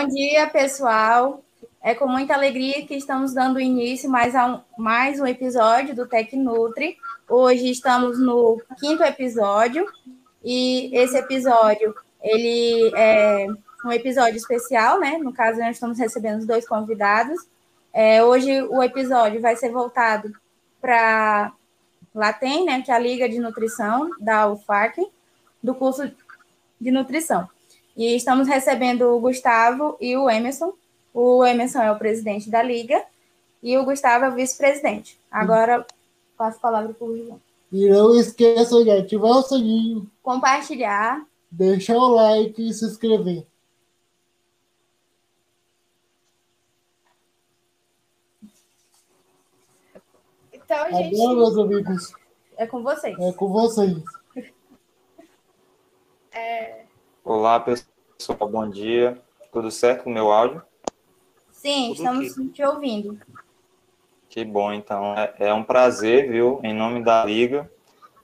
[0.00, 1.42] Bom dia, pessoal.
[1.82, 6.06] É com muita alegria que estamos dando início mais a um, mais um episódio do
[6.06, 6.96] Tec Nutri.
[7.28, 9.84] Hoje estamos no quinto episódio
[10.44, 13.48] e esse episódio ele é
[13.84, 15.18] um episódio especial, né?
[15.18, 17.48] No caso, nós estamos recebendo dois convidados.
[17.92, 20.30] É, hoje o episódio vai ser voltado
[20.80, 21.52] para
[22.14, 22.82] Latem, né?
[22.82, 25.04] Que é a Liga de Nutrição da UFAC,
[25.60, 26.08] do curso
[26.80, 27.48] de nutrição.
[27.98, 30.72] E estamos recebendo o Gustavo e o Emerson.
[31.12, 33.04] O Emerson é o presidente da Liga
[33.60, 35.20] e o Gustavo é o vice-presidente.
[35.28, 35.84] Agora,
[36.36, 37.40] passo a palavra para o João.
[37.72, 43.44] E não esqueça de ativar o sininho, compartilhar, deixar o like e se inscrever.
[50.52, 51.20] Então, gente.
[51.20, 52.12] Agora, meus amigos.
[52.56, 53.18] É com vocês.
[53.18, 53.98] É com vocês.
[56.30, 56.87] É...
[57.28, 59.20] Olá, pessoal, bom dia.
[59.52, 60.62] Tudo certo com o meu áudio?
[61.52, 62.48] Sim, Tudo estamos aqui.
[62.48, 63.20] te ouvindo.
[64.30, 65.14] Que bom, então.
[65.14, 67.70] É, é um prazer, viu, em nome da Liga,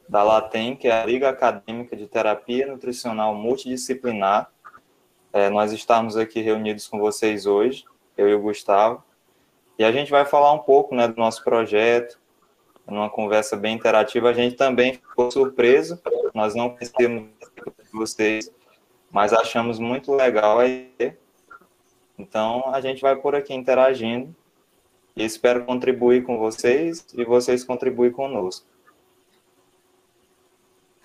[0.08, 4.50] da LATEM, que é a Liga Acadêmica de Terapia Nutricional Multidisciplinar.
[5.34, 7.84] É, nós estamos aqui reunidos com vocês hoje,
[8.16, 9.04] eu e o Gustavo,
[9.78, 12.18] e a gente vai falar um pouco né, do nosso projeto,
[12.86, 14.30] numa conversa bem interativa.
[14.30, 16.00] A gente também ficou surpreso,
[16.32, 17.28] nós não conhecemos
[17.92, 18.50] vocês,
[19.14, 20.90] mas achamos muito legal aí.
[22.18, 24.34] Então, a gente vai por aqui interagindo
[25.14, 28.66] e espero contribuir com vocês e vocês contribuem conosco.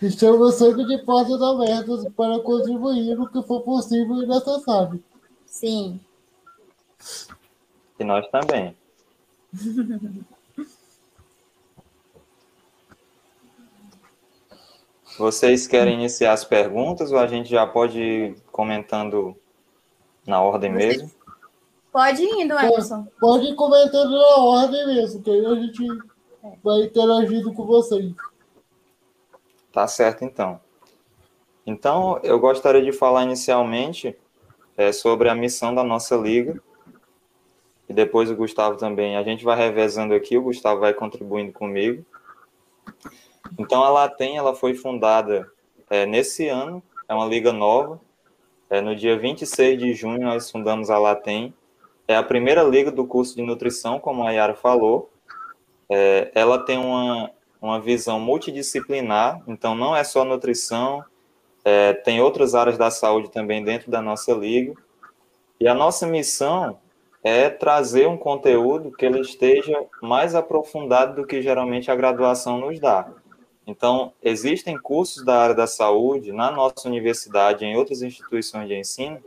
[0.02, 5.04] Estamos sempre de portas abertas para contribuir no que for possível e necessário.
[5.46, 6.00] Sim.
[8.00, 8.76] E nós também.
[15.20, 19.36] Vocês querem iniciar as perguntas ou a gente já pode ir comentando
[20.26, 21.12] na ordem mesmo?
[21.92, 23.06] Pode ir indo, Emerson.
[23.20, 25.86] Pode ir comentando na ordem mesmo, que aí a gente
[26.64, 28.14] vai interagindo com vocês.
[29.74, 30.62] Tá certo, então.
[31.68, 34.16] Então, eu gostaria de falar inicialmente
[34.78, 36.64] é, sobre a missão da nossa liga.
[37.90, 39.18] E depois o Gustavo também.
[39.18, 42.06] A gente vai revezando aqui, o Gustavo vai contribuindo comigo.
[43.58, 45.50] Então, a Latem ela foi fundada
[45.90, 48.00] é, nesse ano, é uma liga nova.
[48.70, 51.54] É, no dia 26 de junho, nós fundamos a Latem.
[52.08, 55.10] É a primeira liga do curso de nutrição, como a Yara falou.
[55.90, 61.04] É, ela tem uma, uma visão multidisciplinar, então não é só nutrição,
[61.66, 64.74] é, tem outras áreas da saúde também dentro da nossa liga.
[65.60, 66.80] E a nossa missão
[67.24, 72.80] é trazer um conteúdo que ele esteja mais aprofundado do que geralmente a graduação nos
[72.80, 73.12] dá.
[73.70, 79.22] Então, existem cursos da área da saúde na nossa universidade, em outras instituições de ensino,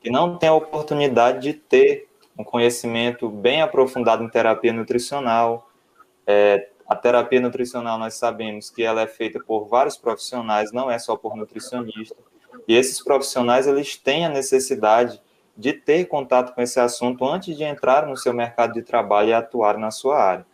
[0.00, 5.70] que não têm a oportunidade de ter um conhecimento bem aprofundado em terapia nutricional.
[6.26, 10.98] É, a terapia nutricional, nós sabemos que ela é feita por vários profissionais, não é
[10.98, 12.16] só por nutricionista.
[12.66, 15.22] E esses profissionais, eles têm a necessidade
[15.56, 19.32] de ter contato com esse assunto antes de entrar no seu mercado de trabalho e
[19.32, 20.46] atuar na sua área.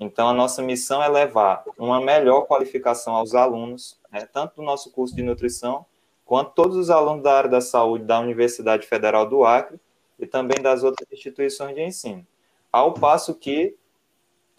[0.00, 4.90] Então, a nossa missão é levar uma melhor qualificação aos alunos, né, tanto do nosso
[4.90, 5.84] curso de nutrição,
[6.24, 9.78] quanto todos os alunos da área da saúde da Universidade Federal do Acre
[10.18, 12.26] e também das outras instituições de ensino.
[12.72, 13.76] Ao passo que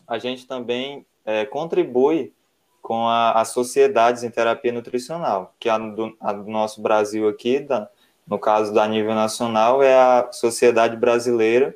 [0.07, 2.33] a gente também é, contribui
[2.79, 7.89] com as sociedades em terapia nutricional, que a do, a do nosso Brasil aqui, da,
[8.27, 11.75] no caso da nível nacional, é a Sociedade Brasileira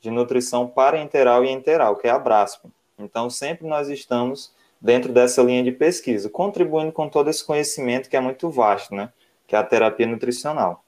[0.00, 2.70] de Nutrição Parenteral e Enteral, que é a BRASPA.
[2.98, 8.16] Então, sempre nós estamos dentro dessa linha de pesquisa, contribuindo com todo esse conhecimento que
[8.16, 9.12] é muito vasto, né?
[9.46, 10.84] Que é a terapia nutricional.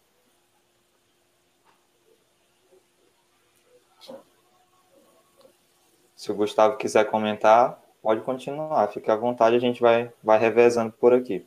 [6.15, 10.93] Se o Gustavo quiser comentar, pode continuar, fique à vontade, a gente vai, vai revezando
[10.93, 11.47] por aqui.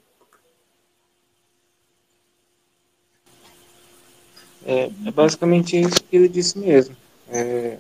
[4.66, 6.96] É, é basicamente isso que ele disse mesmo.
[7.30, 7.78] É,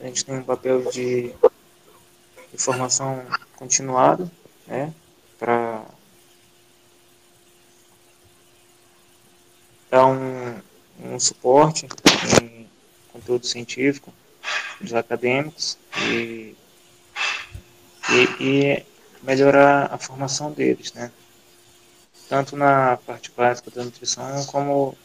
[0.00, 1.32] a gente tem um papel de,
[2.52, 3.24] de formação
[3.56, 4.30] continuada,
[4.66, 4.92] né,
[5.38, 5.84] para
[9.90, 10.60] dar um,
[11.00, 11.86] um suporte
[12.42, 12.68] em
[13.12, 14.12] conteúdo científico
[14.80, 16.56] dos acadêmicos e,
[18.10, 18.86] e, e
[19.22, 21.10] melhorar a formação deles, né,
[22.28, 24.96] tanto na parte básica da nutrição como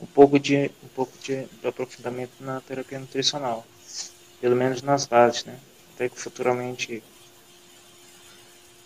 [0.00, 3.64] um pouco de um pouco de, de aprofundamento na terapia nutricional,
[4.40, 5.56] pelo menos nas bases, né?
[6.02, 7.00] Até que futuramente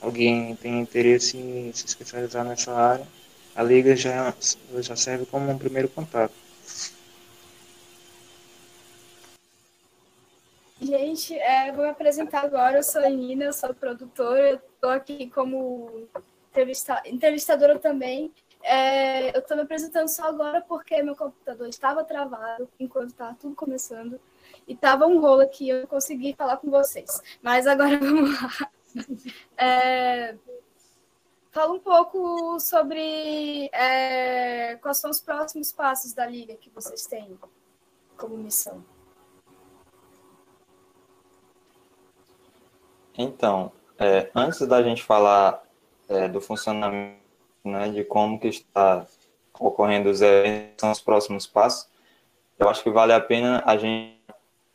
[0.02, 3.08] alguém tenha interesse em se especializar nessa área,
[3.54, 4.34] a liga já,
[4.80, 6.34] já serve como um primeiro contato.
[10.78, 12.76] Gente, é, vou me apresentar agora.
[12.76, 16.06] Eu sou a Nina, sou produtora, estou aqui como
[16.50, 18.30] entrevista, entrevistadora também.
[18.62, 23.54] É, eu estou me apresentando só agora porque meu computador estava travado enquanto estava tudo
[23.54, 24.20] começando
[24.66, 27.22] e estava um rolo aqui, eu consegui falar com vocês.
[27.42, 28.70] Mas agora vamos lá.
[29.56, 30.34] É,
[31.50, 37.38] fala um pouco sobre é, quais são os próximos passos da Liga que vocês têm
[38.16, 38.84] como missão.
[43.16, 45.62] Então, é, antes da gente falar
[46.08, 47.16] é, do funcionamento,
[47.64, 49.06] né, de como que está
[49.58, 51.88] ocorrendo os eventos, são os próximos passos,
[52.58, 54.15] eu acho que vale a pena a gente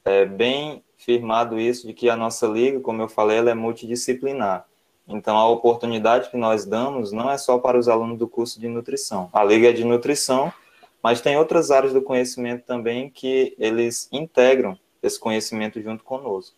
[0.06, 4.66] é, bem firmado isso de que a nossa liga, como eu falei, ela é multidisciplinar.
[5.08, 8.68] Então, a oportunidade que nós damos não é só para os alunos do curso de
[8.68, 9.30] nutrição.
[9.34, 10.54] A liga é de nutrição,
[11.02, 16.56] mas tem outras áreas do conhecimento também que eles integram esse conhecimento junto conosco.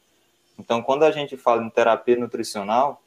[0.59, 3.01] Então, quando a gente fala em terapia nutricional,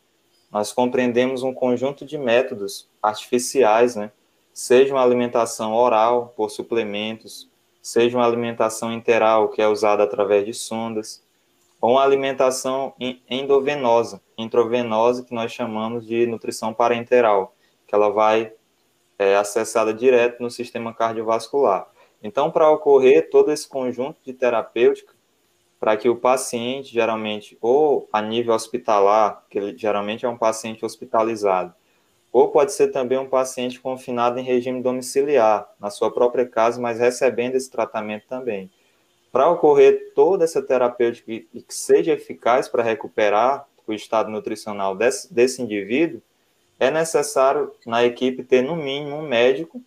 [0.51, 4.11] nós compreendemos um conjunto de métodos artificiais, né?
[4.53, 7.49] Seja uma alimentação oral, por suplementos,
[7.87, 11.25] seja uma alimentação interal, que é usada através de sondas,
[11.81, 12.93] ou uma alimentação
[13.31, 17.55] endovenosa, intravenosa, que nós chamamos de nutrição parenteral,
[17.87, 18.53] que ela vai
[19.17, 21.87] é, acessada direto no sistema cardiovascular.
[22.21, 25.15] Então, para ocorrer todo esse conjunto de terapêutica,
[25.79, 30.85] para que o paciente, geralmente, ou a nível hospitalar, que ele, geralmente é um paciente
[30.85, 31.73] hospitalizado,
[32.33, 36.99] ou pode ser também um paciente confinado em regime domiciliar, na sua própria casa, mas
[36.99, 38.71] recebendo esse tratamento também.
[39.33, 45.33] Para ocorrer toda essa terapêutica e que seja eficaz para recuperar o estado nutricional desse,
[45.33, 46.21] desse indivíduo,
[46.79, 49.81] é necessário na equipe ter no mínimo um médico,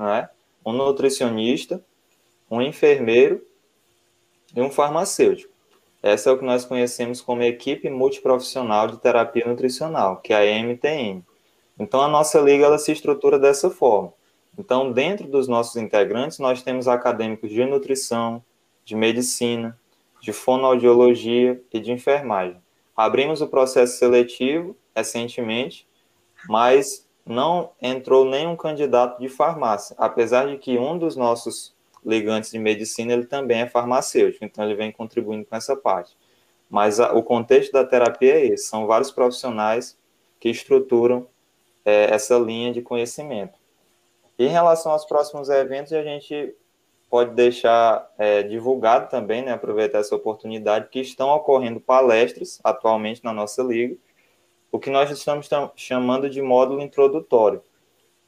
[0.00, 0.28] é,
[0.64, 1.84] um nutricionista,
[2.50, 3.44] um enfermeiro
[4.54, 5.52] e um farmacêutico.
[6.02, 10.62] Essa é o que nós conhecemos como equipe multiprofissional de terapia nutricional, que é a
[10.62, 11.22] MTN.
[11.78, 14.12] Então a nossa liga ela se estrutura dessa forma.
[14.58, 18.44] Então, dentro dos nossos integrantes, nós temos acadêmicos de nutrição,
[18.84, 19.78] de medicina,
[20.20, 22.60] de fonoaudiologia e de enfermagem.
[22.94, 25.88] Abrimos o processo seletivo recentemente,
[26.48, 32.58] mas não entrou nenhum candidato de farmácia, apesar de que um dos nossos ligantes de
[32.58, 36.16] medicina, ele também é farmacêutico, então ele vem contribuindo com essa parte.
[36.68, 39.96] Mas a, o contexto da terapia é esse, são vários profissionais
[40.38, 41.26] que estruturam
[41.84, 43.58] é, essa linha de conhecimento.
[44.38, 46.54] Em relação aos próximos eventos, a gente
[47.10, 53.32] pode deixar é, divulgado também, né, aproveitar essa oportunidade, que estão ocorrendo palestras atualmente na
[53.32, 53.96] nossa liga,
[54.70, 57.62] o que nós estamos chamando de módulo introdutório.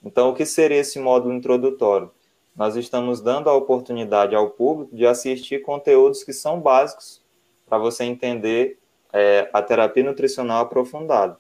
[0.04, 2.10] Então, o que seria esse módulo introdutório?
[2.56, 7.20] nós estamos dando a oportunidade ao público de assistir conteúdos que são básicos
[7.66, 8.78] para você entender
[9.12, 11.36] é, a terapia nutricional aprofundada.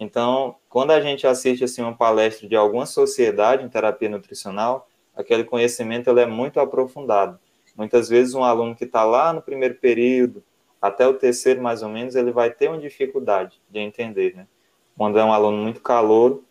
[0.00, 5.44] Então, quando a gente assiste assim, uma palestra de alguma sociedade em terapia nutricional, aquele
[5.44, 7.38] conhecimento ele é muito aprofundado.
[7.76, 10.42] Muitas vezes um aluno que está lá no primeiro período,
[10.80, 14.46] até o terceiro mais ou menos, ele vai ter uma dificuldade de entender, né?
[14.96, 16.42] Quando é um aluno muito calouro.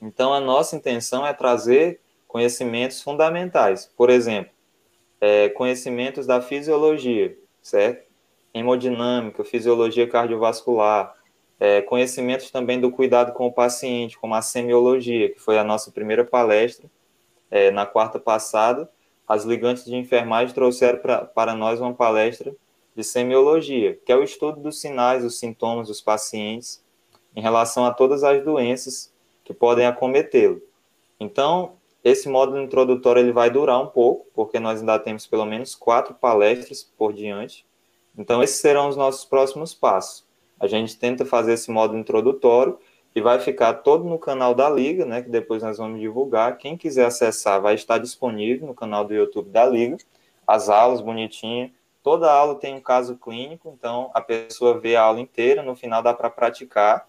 [0.00, 3.92] Então, a nossa intenção é trazer conhecimentos fundamentais.
[3.94, 4.50] Por exemplo,
[5.20, 8.08] é, conhecimentos da fisiologia, certo?
[8.54, 11.14] Hemodinâmica, fisiologia cardiovascular,
[11.64, 15.90] é, conhecimentos também do cuidado com o paciente, como a semiologia, que foi a nossa
[15.90, 16.90] primeira palestra
[17.50, 18.86] é, na quarta passada.
[19.26, 21.00] As ligantes de enfermagem trouxeram
[21.34, 22.54] para nós uma palestra
[22.94, 26.84] de semiologia, que é o estudo dos sinais, os sintomas dos pacientes
[27.34, 29.10] em relação a todas as doenças
[29.42, 30.60] que podem acometê-lo.
[31.18, 35.74] Então, esse módulo introdutório ele vai durar um pouco, porque nós ainda temos pelo menos
[35.74, 37.64] quatro palestras por diante.
[38.18, 40.24] Então, esses serão os nossos próximos passos.
[40.64, 42.78] A gente tenta fazer esse módulo introdutório
[43.14, 46.56] e vai ficar todo no canal da Liga, né, que depois nós vamos divulgar.
[46.56, 49.98] Quem quiser acessar vai estar disponível no canal do YouTube da Liga.
[50.46, 51.70] As aulas bonitinhas.
[52.02, 56.02] Toda aula tem um caso clínico, então a pessoa vê a aula inteira, no final
[56.02, 57.08] dá para praticar.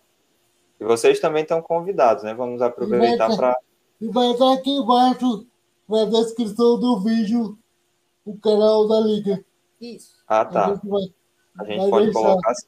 [0.79, 2.33] E vocês também estão convidados, né?
[2.33, 3.57] Vamos aproveitar para
[3.99, 5.47] e vai estar aqui embaixo
[5.87, 7.57] na descrição do vídeo
[8.25, 9.43] o canal da Liga.
[9.79, 10.15] Isso.
[10.27, 10.65] Ah, tá.
[10.65, 11.01] A gente, vai,
[11.59, 12.19] a gente pode deixar.
[12.19, 12.67] colocar assim.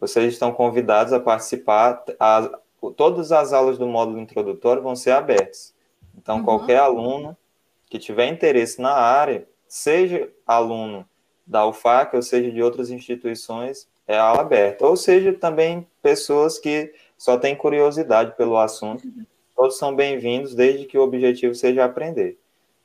[0.00, 2.04] Vocês estão convidados a participar.
[2.18, 2.50] As,
[2.96, 5.74] todas as aulas do módulo introdutório vão ser abertas.
[6.16, 6.44] Então, uhum.
[6.44, 7.36] qualquer aluno
[7.88, 11.08] que tiver interesse na área, seja aluno
[11.46, 14.86] da UFAC ou seja de outras instituições, é aula aberta.
[14.86, 19.02] Ou seja, também pessoas que só têm curiosidade pelo assunto,
[19.56, 22.38] todos são bem-vindos, desde que o objetivo seja aprender.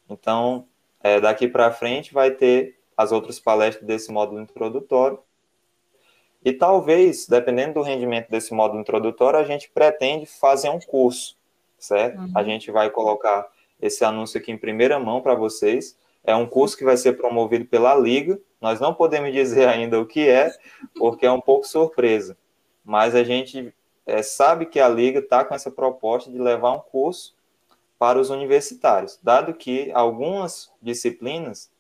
[0.10, 0.66] Então,
[1.02, 5.20] é, daqui para frente vai ter as outras palestras desse módulo introdutório.
[6.44, 11.38] E talvez, dependendo do rendimento desse módulo introdutório, a gente pretende fazer um curso,
[11.78, 12.20] certo?
[12.20, 12.32] Uhum.
[12.36, 13.48] A gente vai colocar
[13.82, 15.98] esse anúncio aqui em primeira mão para vocês.
[16.24, 18.40] É um curso que vai ser promovido pela Liga.
[18.60, 20.54] Nós não podemos dizer ainda o que é,
[20.98, 22.38] porque é um pouco surpresa.
[22.84, 23.74] Mas a gente
[24.06, 27.36] é, sabe que a Liga está com essa proposta de levar um curso
[27.98, 31.72] para os universitários, dado que algumas disciplinas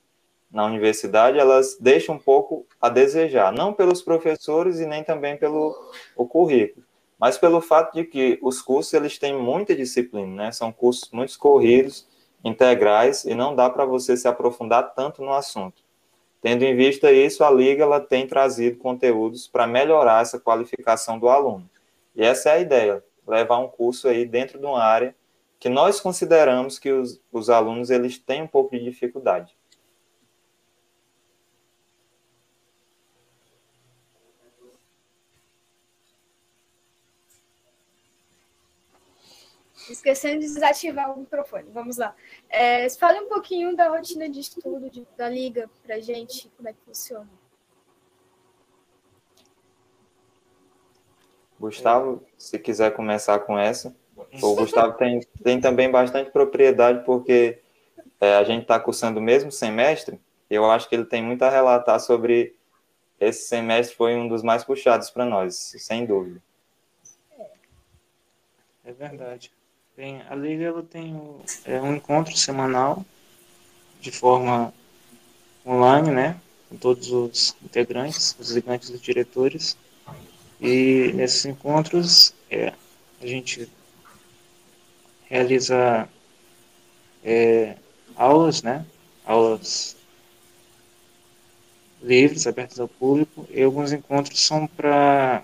[0.53, 5.75] na universidade elas deixam um pouco a desejar, não pelos professores e nem também pelo
[6.15, 6.85] o currículo,
[7.19, 10.51] mas pelo fato de que os cursos eles têm muita disciplina, né?
[10.51, 12.07] São cursos muito corridos,
[12.43, 15.81] integrais e não dá para você se aprofundar tanto no assunto.
[16.39, 21.29] Tendo em vista isso, a liga ela tem trazido conteúdos para melhorar essa qualificação do
[21.29, 21.67] aluno.
[22.15, 25.15] E essa é a ideia, levar um curso aí dentro de uma área
[25.59, 29.55] que nós consideramos que os, os alunos eles têm um pouco de dificuldade.
[39.89, 41.69] Esquecendo de desativar o microfone.
[41.71, 42.15] Vamos lá.
[42.49, 46.73] É, fale um pouquinho da rotina de estudo de, da Liga para gente, como é
[46.73, 47.29] que funciona.
[51.59, 53.95] Gustavo, se quiser começar com essa.
[54.41, 57.61] O Gustavo tem, tem também bastante propriedade, porque
[58.19, 61.43] é, a gente está cursando o mesmo semestre, e eu acho que ele tem muito
[61.43, 62.55] a relatar sobre
[63.19, 66.41] esse semestre foi um dos mais puxados para nós, sem dúvida.
[68.83, 69.51] É verdade.
[69.95, 71.15] Bem, a Liga ela tem
[71.65, 73.05] é, um encontro semanal
[74.01, 74.73] de forma
[75.63, 76.41] online, né?
[76.67, 79.77] Com todos os integrantes, os ligantes e diretores.
[80.59, 82.73] E nesses encontros é,
[83.21, 83.69] a gente
[85.29, 86.09] realiza
[87.23, 87.77] é,
[88.15, 88.83] aulas, né?
[89.23, 89.95] Aulas
[92.01, 95.43] livres, abertas ao público, e alguns encontros são para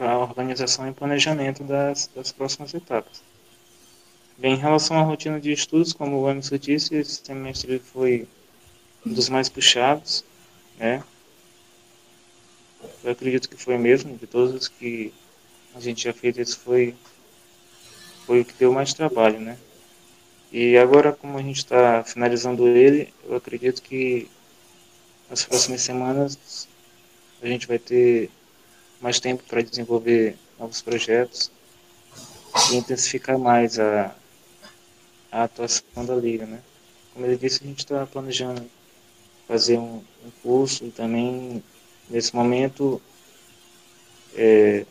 [0.00, 3.25] a organização e planejamento das, das próximas etapas.
[4.38, 8.28] Bem, em relação à rotina de estudos, como o Emerson disse, esse semestre foi
[9.06, 10.22] um dos mais puxados,
[10.78, 11.02] né?
[13.02, 15.10] Eu acredito que foi mesmo, de todos os que
[15.74, 16.94] a gente já fez, esse foi,
[18.26, 19.56] foi o que deu mais trabalho, né?
[20.52, 24.28] E agora, como a gente está finalizando ele, eu acredito que
[25.30, 26.68] nas próximas semanas
[27.40, 28.30] a gente vai ter
[29.00, 31.50] mais tempo para desenvolver novos projetos
[32.70, 34.14] e intensificar mais a,
[35.30, 36.60] a atuação da liga, né?
[37.12, 38.64] Como ele disse, a gente está planejando
[39.46, 41.62] fazer um, um curso e também
[42.08, 43.02] Nesse momento,
[44.36, 44.86] é,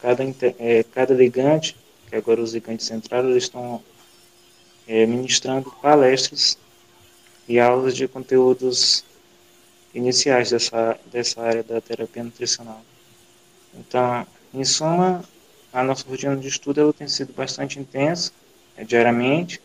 [0.00, 0.22] cada,
[0.60, 1.76] é, cada ligante,
[2.08, 3.82] que agora os ligantes centrais, eles estão
[4.86, 6.56] é, ministrando palestras
[7.48, 9.04] e aulas de conteúdos
[9.92, 12.80] iniciais dessa, dessa área da terapia nutricional.
[13.74, 15.24] Então, em suma,
[15.72, 18.32] a nossa rotina de estudo ela tem sido bastante intensa,
[18.76, 19.60] é, diariamente.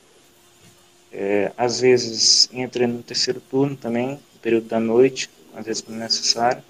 [1.12, 6.00] É, às vezes entra no terceiro turno também, no período da noite, às vezes quando
[6.00, 6.64] necessário.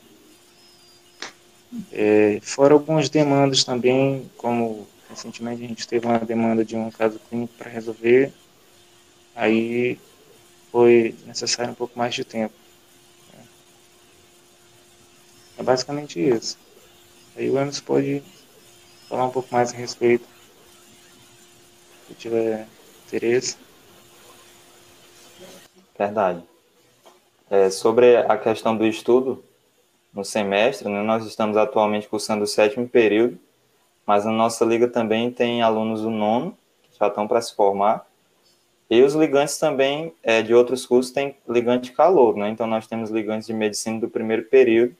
[1.91, 7.19] É, fora algumas demandas também, como recentemente a gente teve uma demanda de um caso
[7.29, 8.31] clínico para resolver,
[9.35, 9.97] aí
[10.71, 12.53] foi necessário um pouco mais de tempo.
[15.57, 16.57] É basicamente isso.
[17.35, 18.23] Aí o Emerson pode
[19.13, 20.27] falar um pouco mais a respeito,
[22.07, 22.65] se tiver
[23.05, 23.57] interesse.
[25.95, 26.43] Verdade.
[27.47, 29.43] É, sobre a questão do estudo
[30.11, 33.37] no semestre, né, nós estamos atualmente cursando o sétimo período,
[34.03, 38.07] mas a nossa liga também tem alunos do nono, que já estão para se formar,
[38.89, 42.49] e os ligantes também é, de outros cursos têm ligante calor, né?
[42.49, 44.95] Então nós temos ligantes de medicina do primeiro período.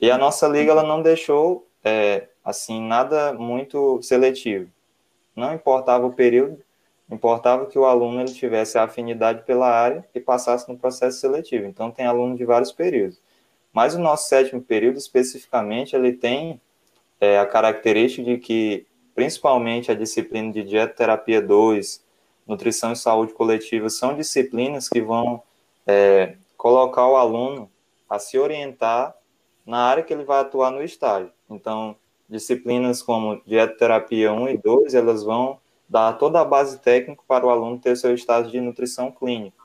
[0.00, 4.70] E a nossa liga ela não deixou é, assim nada muito seletivo.
[5.34, 6.62] Não importava o período,
[7.12, 11.66] Importava que o aluno ele tivesse afinidade pela área e passasse no processo seletivo.
[11.66, 13.20] Então, tem aluno de vários períodos.
[13.70, 16.58] Mas o nosso sétimo período, especificamente, ele tem
[17.20, 22.02] é, a característica de que, principalmente, a disciplina de dietoterapia 2,
[22.46, 25.42] nutrição e saúde coletiva, são disciplinas que vão
[25.86, 27.70] é, colocar o aluno
[28.08, 29.14] a se orientar
[29.66, 31.30] na área que ele vai atuar no estágio.
[31.50, 31.94] Então,
[32.32, 37.50] disciplinas como dietoterapia 1 e 2, elas vão dar toda a base técnica para o
[37.50, 39.62] aluno ter seu estágio de nutrição clínica.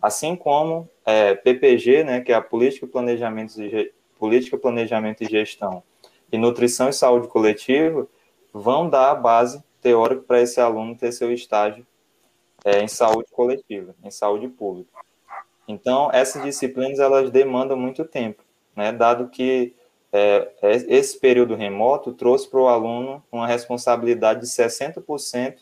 [0.00, 5.82] Assim como é, PPG, né, que é a Política, Planejamento e, Política, Planejamento e Gestão,
[6.30, 8.06] e Nutrição e Saúde Coletiva,
[8.52, 11.86] vão dar a base teórica para esse aluno ter seu estágio
[12.64, 14.90] é, em saúde coletiva, em saúde pública.
[15.66, 18.42] Então, essas disciplinas elas demandam muito tempo,
[18.76, 18.92] né?
[18.92, 19.74] Dado que
[20.12, 25.58] é, é esse período remoto trouxe para o aluno uma responsabilidade de 60%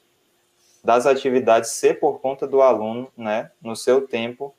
[0.82, 3.50] das atividades ser por conta do aluno, né?
[3.60, 4.54] No seu tempo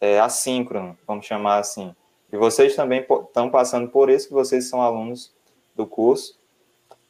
[0.00, 1.94] é, assíncrono, vamos chamar assim.
[2.32, 5.32] E vocês também estão passando por isso, que vocês são alunos
[5.76, 6.38] do curso.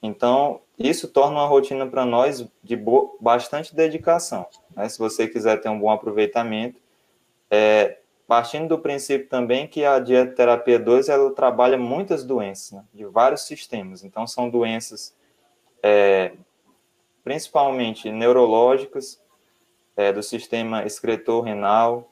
[0.03, 2.79] Então, isso torna uma rotina para nós de
[3.21, 4.47] bastante dedicação.
[4.77, 4.89] Né?
[4.89, 6.79] Se você quiser ter um bom aproveitamento,
[7.51, 7.99] é,
[8.33, 12.83] partindo do princípio também que a dietoterapia 2 ela trabalha muitas doenças, né?
[12.91, 14.03] de vários sistemas.
[14.03, 15.15] Então, são doenças
[15.83, 16.33] é,
[17.23, 19.21] principalmente neurológicas,
[19.95, 22.11] é, do sistema excretor-renal,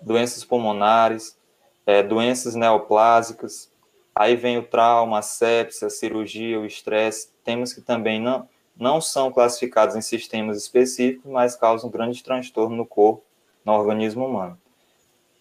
[0.00, 1.36] doenças pulmonares,
[1.84, 3.72] é, doenças neoplásicas,
[4.14, 9.00] aí vem o trauma, a sepsia, a cirurgia, o estresse, temas que também não, não
[9.00, 13.24] são classificados em sistemas específicos, mas causam grande transtorno no corpo,
[13.64, 14.56] no organismo humano.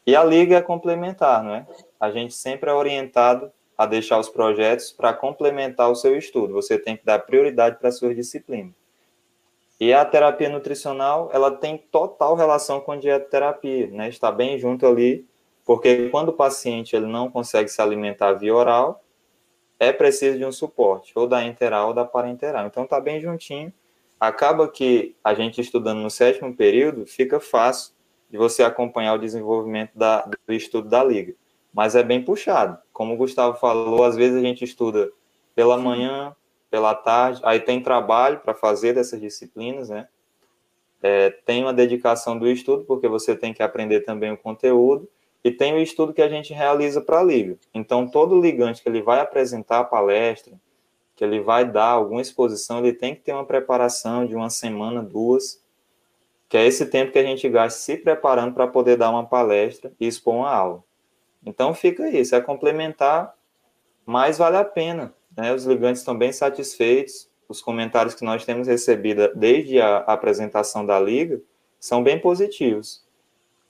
[0.09, 1.67] E a liga é complementar, não é?
[1.99, 6.51] A gente sempre é orientado a deixar os projetos para complementar o seu estudo.
[6.53, 8.73] Você tem que dar prioridade para suas disciplinas.
[9.79, 14.09] E a terapia nutricional, ela tem total relação com a dietoterapia, né?
[14.09, 15.27] Está bem junto ali,
[15.63, 19.03] porque quando o paciente ele não consegue se alimentar via oral,
[19.79, 22.65] é preciso de um suporte, ou da enteral ou da parenteral.
[22.65, 23.71] Então está bem juntinho.
[24.19, 27.93] Acaba que a gente estudando no sétimo período, fica fácil
[28.29, 31.33] de você acompanhar o desenvolvimento da, do estudo da liga.
[31.73, 32.77] Mas é bem puxado.
[32.91, 35.11] Como o Gustavo falou, às vezes a gente estuda
[35.55, 36.35] pela manhã,
[36.69, 40.07] pela tarde, aí tem trabalho para fazer dessas disciplinas, né?
[41.01, 45.07] É, tem uma dedicação do estudo, porque você tem que aprender também o conteúdo,
[45.43, 47.57] e tem o estudo que a gente realiza para a liga.
[47.73, 50.59] Então, todo ligante que ele vai apresentar a palestra,
[51.15, 55.01] que ele vai dar alguma exposição, ele tem que ter uma preparação de uma semana,
[55.01, 55.61] duas,
[56.49, 59.93] que é esse tempo que a gente gasta se preparando para poder dar uma palestra
[59.99, 60.83] e expor uma aula.
[61.45, 63.35] Então, fica isso, é complementar,
[64.03, 65.53] mas vale a pena, né?
[65.53, 67.29] Os ligantes estão bem satisfeitos.
[67.47, 71.39] Os comentários que nós temos recebido desde a apresentação da liga
[71.79, 73.07] são bem positivos.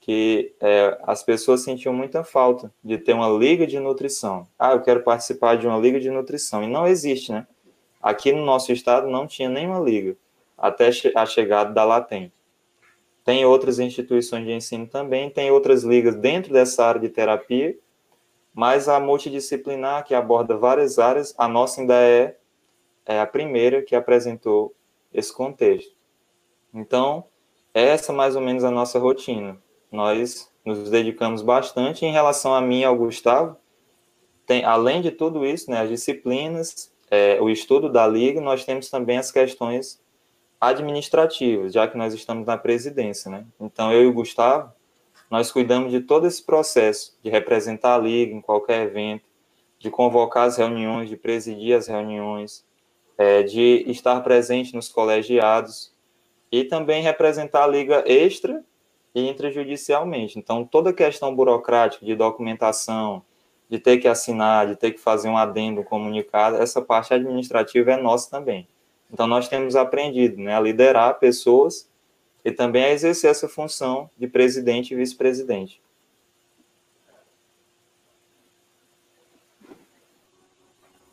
[0.00, 4.48] Que é, as pessoas sentiam muita falta de ter uma liga de nutrição.
[4.58, 6.64] Ah, eu quero participar de uma liga de nutrição.
[6.64, 7.46] E não existe, né?
[8.02, 10.16] Aqui no nosso estado não tinha nenhuma liga,
[10.56, 12.32] até a chegada da Latem.
[13.30, 17.78] Tem outras instituições de ensino também, tem outras ligas dentro dessa área de terapia,
[18.52, 22.36] mas a multidisciplinar, que aborda várias áreas, a nossa ainda é,
[23.06, 24.74] é a primeira que apresentou
[25.14, 25.94] esse contexto.
[26.74, 27.22] Então,
[27.72, 29.56] essa é mais ou menos a nossa rotina.
[29.92, 33.56] Nós nos dedicamos bastante em relação a mim e ao Gustavo.
[34.44, 38.90] Tem, além de tudo isso, né, as disciplinas, é, o estudo da liga, nós temos
[38.90, 40.02] também as questões
[40.60, 43.46] administrativas, já que nós estamos na presidência, né?
[43.58, 44.72] Então, eu e o Gustavo,
[45.30, 49.24] nós cuidamos de todo esse processo de representar a liga em qualquer evento,
[49.78, 52.64] de convocar as reuniões, de presidir as reuniões,
[53.16, 55.94] é, de estar presente nos colegiados
[56.52, 58.62] e também representar a liga extra
[59.14, 60.38] e intrajudicialmente.
[60.38, 63.22] Então, toda questão burocrática de documentação,
[63.68, 67.96] de ter que assinar, de ter que fazer um adendo comunicado, essa parte administrativa é
[67.96, 68.68] nossa também.
[69.12, 71.88] Então, nós temos aprendido né, a liderar pessoas
[72.44, 75.82] e também a exercer essa função de presidente e vice-presidente.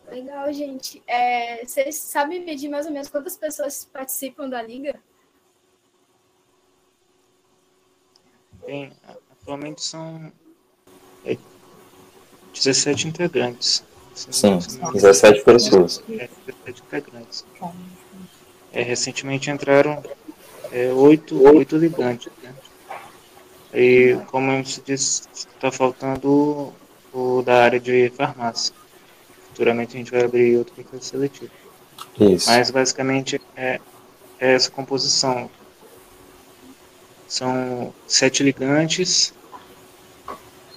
[0.09, 1.03] Legal, gente.
[1.05, 4.99] É, vocês sabem medir mais ou menos quantas pessoas participam da liga?
[8.65, 8.91] Bem,
[9.29, 10.31] atualmente são
[12.53, 13.83] 17 é, integrantes.
[14.17, 14.59] Sim,
[14.93, 16.03] 17 pessoas.
[16.09, 17.45] É, 17 integrantes.
[18.73, 20.03] É, recentemente entraram
[20.71, 22.31] é, oito, oito ligantes.
[22.41, 22.53] Né?
[23.73, 26.73] E, como se disse, está faltando
[27.13, 28.73] o da área de farmácia.
[29.49, 31.51] Futuramente a gente vai abrir outro processo seletivo.
[32.19, 32.49] Isso.
[32.49, 33.79] Mas, basicamente, é,
[34.39, 35.49] é essa composição.
[37.27, 39.33] São sete ligantes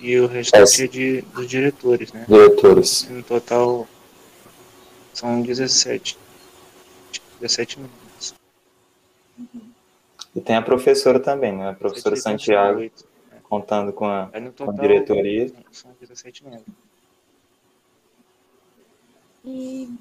[0.00, 2.24] e o restante é de, dos diretores, né?
[2.26, 3.08] Diretores.
[3.08, 3.86] No total,
[5.12, 6.18] são 17.
[7.40, 8.34] 17 minutos.
[10.34, 11.70] E tem a professora também, né?
[11.70, 12.90] A professora Santiago, né?
[13.42, 15.52] contando com a, total, com a diretoria.
[15.70, 16.66] São 17 membros.
[19.44, 19.92] E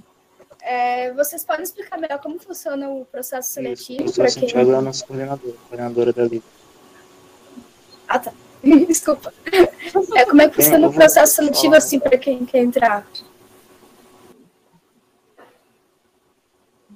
[0.61, 4.03] é, vocês podem explicar melhor como funciona o processo seletivo?
[4.03, 4.75] Isso, a professora Santiago quem...
[4.75, 6.45] é a nossa coordenadora, coordenadora da Liga.
[8.07, 8.33] Ah, tá.
[8.87, 9.33] Desculpa.
[10.15, 13.07] É, como é que funciona o processo seletivo assim para quem quer entrar?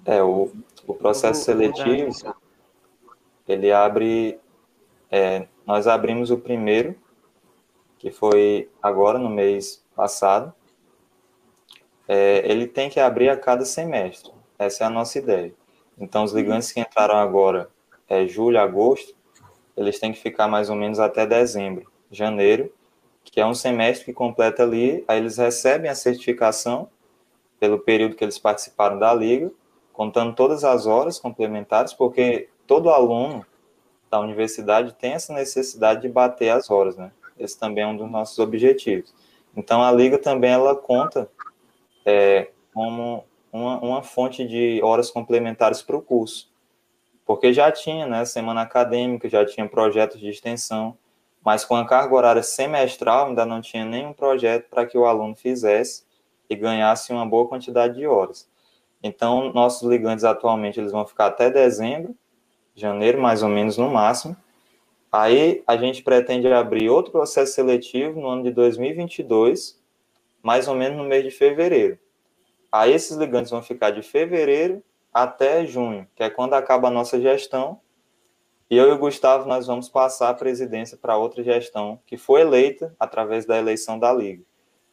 [0.06, 0.52] É, o,
[0.86, 2.36] o processo seletivo,
[3.48, 4.40] ele abre,
[5.10, 6.96] é, nós abrimos o primeiro,
[7.98, 10.54] que foi agora, no mês passado,
[12.06, 15.54] é, ele tem que abrir a cada semestre, essa é a nossa ideia.
[15.98, 17.70] Então, os ligantes que entraram agora,
[18.10, 19.16] é, julho, agosto,
[19.76, 22.72] eles têm que ficar mais ou menos até dezembro, janeiro,
[23.24, 26.90] que é um semestre que completa ali, aí eles recebem a certificação
[27.60, 29.52] pelo período que eles participaram da liga,
[29.92, 33.46] contando todas as horas complementares, porque todo aluno
[34.12, 37.12] da universidade tem essa necessidade de bater as horas, né?
[37.40, 39.14] Esse também é um dos nossos objetivos.
[39.56, 41.30] Então, a liga também, ela conta
[42.06, 46.52] é, como uma, uma fonte de horas complementares para o curso,
[47.34, 50.96] porque já tinha, né, semana acadêmica, já tinha projetos de extensão,
[51.44, 55.36] mas com a carga horária semestral ainda não tinha nenhum projeto para que o aluno
[55.36, 56.06] fizesse
[56.48, 58.48] e ganhasse uma boa quantidade de horas.
[59.02, 62.16] Então, nossos ligantes atualmente eles vão ficar até dezembro,
[62.76, 64.38] janeiro mais ou menos no máximo.
[65.12, 69.82] Aí a gente pretende abrir outro processo seletivo no ano de 2022,
[70.44, 71.98] mais ou menos no mês de fevereiro.
[72.72, 77.22] Aí esses ligantes vão ficar de fevereiro até junho, que é quando acaba a nossa
[77.22, 77.80] gestão,
[78.70, 82.42] e eu e o Gustavo, nós vamos passar a presidência para outra gestão que foi
[82.42, 84.44] eleita através da eleição da Liga.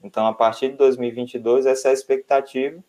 [0.02, 2.83] Então, a partir de 2022, essa é a expectativa,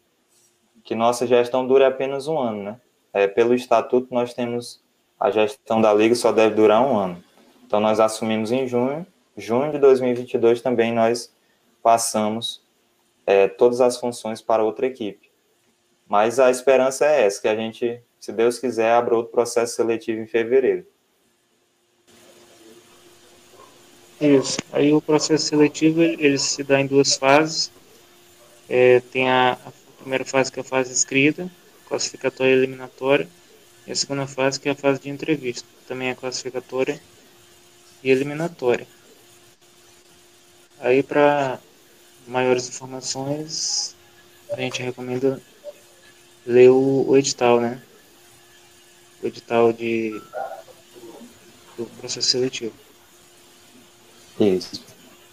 [0.83, 2.81] que nossa gestão dure apenas um ano, né?
[3.13, 4.83] É, pelo estatuto, nós temos
[5.19, 7.23] a gestão da Liga só deve durar um ano.
[7.65, 9.05] Então, nós assumimos em junho,
[9.37, 11.33] junho de 2022 também nós
[11.81, 12.61] passamos
[13.25, 15.30] é, todas as funções para outra equipe.
[16.11, 20.19] Mas a esperança é essa, que a gente se Deus quiser, abra outro processo seletivo
[20.19, 20.85] em fevereiro.
[24.19, 24.57] Isso.
[24.73, 27.71] Aí o processo seletivo ele se dá em duas fases.
[28.67, 29.71] É, tem a, a,
[30.01, 31.49] primeira fase que é a fase escrita,
[31.87, 33.29] classificatória e eliminatória,
[33.87, 37.01] e a segunda fase que é a fase de entrevista, também é classificatória
[38.03, 38.85] e eliminatória.
[40.77, 41.57] Aí para
[42.27, 43.95] maiores informações
[44.51, 45.41] a gente recomenda
[46.45, 47.81] ler o, o edital, né?
[49.21, 50.21] o edital de,
[51.77, 52.73] do processo seletivo.
[54.39, 54.83] Isso,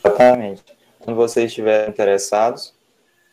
[0.05, 0.63] exatamente.
[0.99, 2.75] Quando vocês estiverem interessados,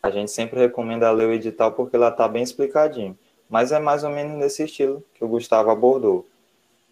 [0.01, 3.17] a gente sempre recomenda ler o edital porque lá está bem explicadinho.
[3.49, 6.25] Mas é mais ou menos nesse estilo que o Gustavo abordou.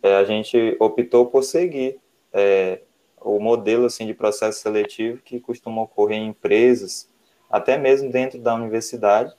[0.01, 1.97] É, a gente optou por seguir
[2.33, 2.81] é,
[3.21, 7.09] o modelo assim, de processo seletivo que costuma ocorrer em empresas,
[7.49, 9.33] até mesmo dentro da universidade,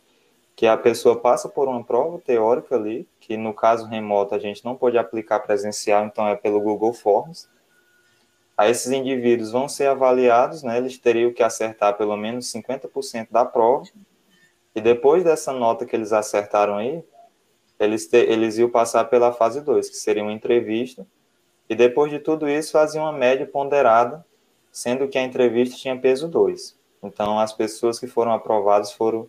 [0.56, 4.64] que a pessoa passa por uma prova teórica ali, que no caso remoto a gente
[4.64, 7.48] não pode aplicar presencial, então é pelo Google Forms.
[8.56, 13.44] Aí esses indivíduos vão ser avaliados, né, eles teriam que acertar pelo menos 50% da
[13.44, 13.84] prova,
[14.74, 17.02] e depois dessa nota que eles acertaram aí,
[17.78, 21.04] eles, te, eles iam passar pela fase 2, que seria uma entrevista,
[21.68, 24.24] e depois de tudo isso faziam uma média ponderada,
[24.70, 26.76] sendo que a entrevista tinha peso 2.
[27.02, 29.28] Então as pessoas que foram aprovadas foram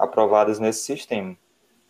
[0.00, 1.36] aprovadas nesse sistema.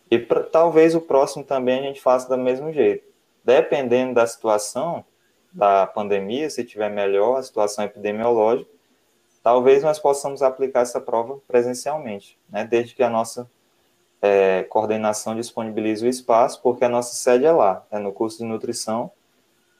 [0.09, 3.05] E pra, talvez o próximo também a gente faça do mesmo jeito.
[3.43, 5.05] Dependendo da situação
[5.51, 8.69] da pandemia, se tiver melhor a situação epidemiológica,
[9.41, 12.65] talvez nós possamos aplicar essa prova presencialmente, né?
[12.65, 13.49] desde que a nossa
[14.21, 18.43] é, coordenação disponibilize o espaço, porque a nossa sede é lá, é no curso de
[18.43, 19.11] nutrição,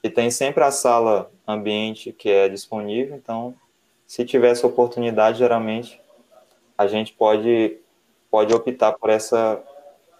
[0.02, 3.54] e tem sempre a sala ambiente que é disponível, então,
[4.06, 6.00] se tiver essa oportunidade, geralmente
[6.76, 7.78] a gente pode
[8.32, 9.62] pode optar por essa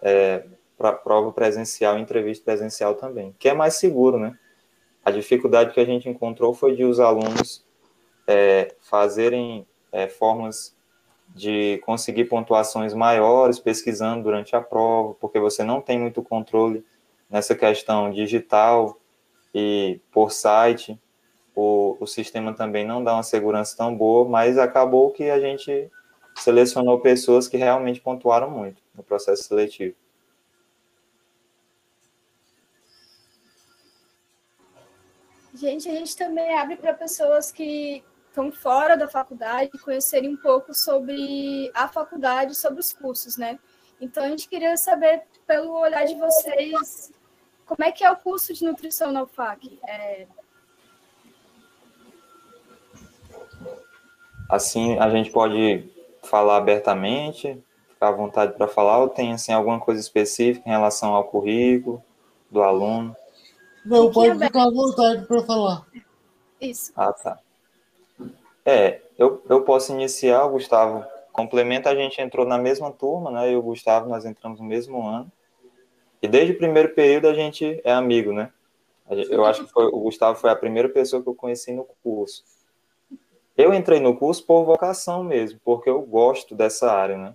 [0.03, 0.44] é,
[0.77, 4.38] pra prova presencial, entrevista presencial também, que é mais seguro, né?
[5.03, 7.64] A dificuldade que a gente encontrou foi de os alunos
[8.27, 10.77] é, fazerem é, formas
[11.35, 16.85] de conseguir pontuações maiores pesquisando durante a prova, porque você não tem muito controle
[17.31, 19.01] nessa questão digital
[19.55, 21.01] e por site.
[21.57, 25.90] O, o sistema também não dá uma segurança tão boa, mas acabou que a gente
[26.37, 29.97] selecionou pessoas que realmente pontuaram muito no processo seletivo.
[35.55, 40.73] Gente, a gente também abre para pessoas que estão fora da faculdade conhecerem um pouco
[40.73, 43.59] sobre a faculdade, sobre os cursos, né?
[44.01, 47.12] Então a gente queria saber, pelo olhar de vocês,
[47.66, 49.79] como é que é o curso de nutrição na UFAC?
[49.87, 50.27] É...
[54.49, 55.88] Assim, a gente pode
[56.22, 61.14] falar abertamente, ficar à vontade para falar, ou tem assim, alguma coisa específica em relação
[61.14, 62.02] ao currículo
[62.50, 63.16] do aluno?
[63.85, 65.87] Não, pode ficar à vontade para falar.
[66.61, 66.92] Isso.
[66.96, 67.38] Ah, tá.
[68.64, 73.48] É, eu, eu posso iniciar, o Gustavo complementa, a gente entrou na mesma turma, né?
[73.48, 75.30] Eu e o Gustavo, nós entramos no mesmo ano.
[76.20, 78.52] E desde o primeiro período a gente é amigo, né?
[79.11, 82.44] Eu acho que foi, o Gustavo foi a primeira pessoa que eu conheci no curso.
[83.62, 87.35] Eu entrei no curso por vocação mesmo, porque eu gosto dessa área, né?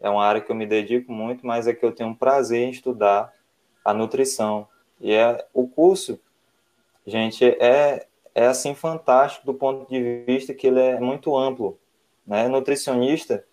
[0.00, 2.66] É uma área que eu me dedico muito, mas é que eu tenho um prazer
[2.66, 3.32] em estudar
[3.84, 4.66] a nutrição.
[5.00, 6.18] E é o curso,
[7.06, 11.78] gente, é é assim fantástico do ponto de vista que ele é muito amplo,
[12.26, 12.48] né?
[12.48, 13.44] Nutricionista,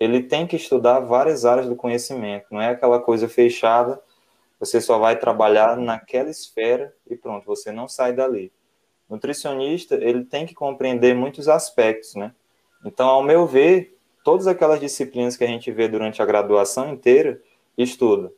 [0.00, 4.00] ele tem que estudar várias áreas do conhecimento, não é aquela coisa fechada,
[4.58, 8.52] você só vai trabalhar naquela esfera e pronto, você não sai dali.
[9.12, 12.34] Nutricionista, ele tem que compreender muitos aspectos, né?
[12.82, 13.94] Então, ao meu ver,
[14.24, 17.38] todas aquelas disciplinas que a gente vê durante a graduação inteira,
[17.76, 18.32] estuda.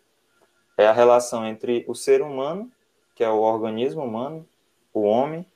[0.77, 2.69] É a relação entre o ser humano,
[3.15, 4.45] que é o organismo humano,
[4.93, 5.47] o homem,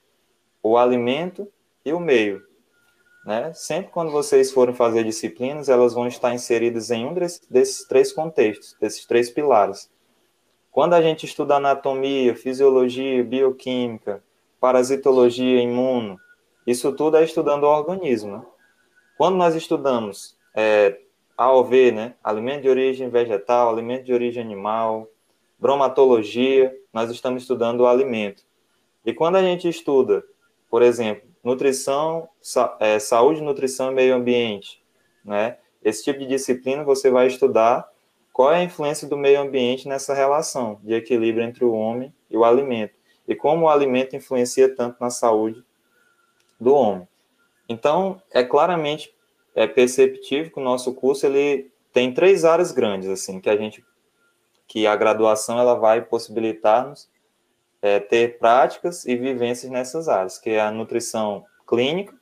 [0.63, 1.49] o alimento
[1.85, 2.47] e o meio.
[3.27, 3.53] Né?
[3.55, 8.77] Sempre quando vocês forem fazer disciplinas, elas vão estar inseridas em um desses três contextos,
[8.81, 9.91] desses três pilares.
[10.71, 14.23] Quando a gente estuda anatomia, fisiologia, bioquímica,
[14.61, 16.19] parasitologia, imuno,
[16.67, 18.39] isso tudo é estudando o organismo.
[18.39, 18.43] Né?
[19.17, 20.99] Quando nós estudamos é,
[21.37, 25.09] AOV, né, alimento de origem vegetal, alimento de origem animal,
[25.59, 28.43] bromatologia, nós estamos estudando o alimento.
[29.05, 30.23] E quando a gente estuda
[30.71, 34.83] por exemplo, nutrição, sa é, saúde, nutrição e meio ambiente,
[35.25, 35.59] né?
[35.83, 37.89] Esse tipo de disciplina você vai estudar
[38.33, 42.37] qual é a influência do meio ambiente nessa relação de equilíbrio entre o homem e
[42.37, 42.98] o alimento
[43.29, 45.63] e como o alimento influencia tanto na saúde
[46.59, 47.07] do homem.
[47.69, 49.15] Então, é claramente
[49.55, 53.85] é perceptível que o nosso curso ele tem três áreas grandes assim que a gente
[54.67, 57.09] que a graduação ela vai possibilitar-nos
[57.81, 62.15] é, ter práticas e vivências nessas áreas, que é a nutrição clínica,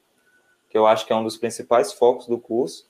[0.68, 2.88] que eu acho que é um dos principais focos do curso,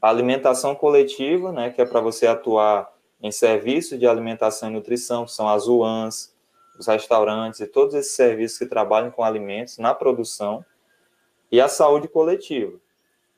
[0.00, 2.90] a alimentação coletiva, né, que é para você atuar
[3.20, 6.35] em serviços de alimentação e nutrição, que são as UANs,
[6.78, 10.64] os restaurantes e todos esses serviços que trabalham com alimentos na produção,
[11.50, 12.78] e a saúde coletiva.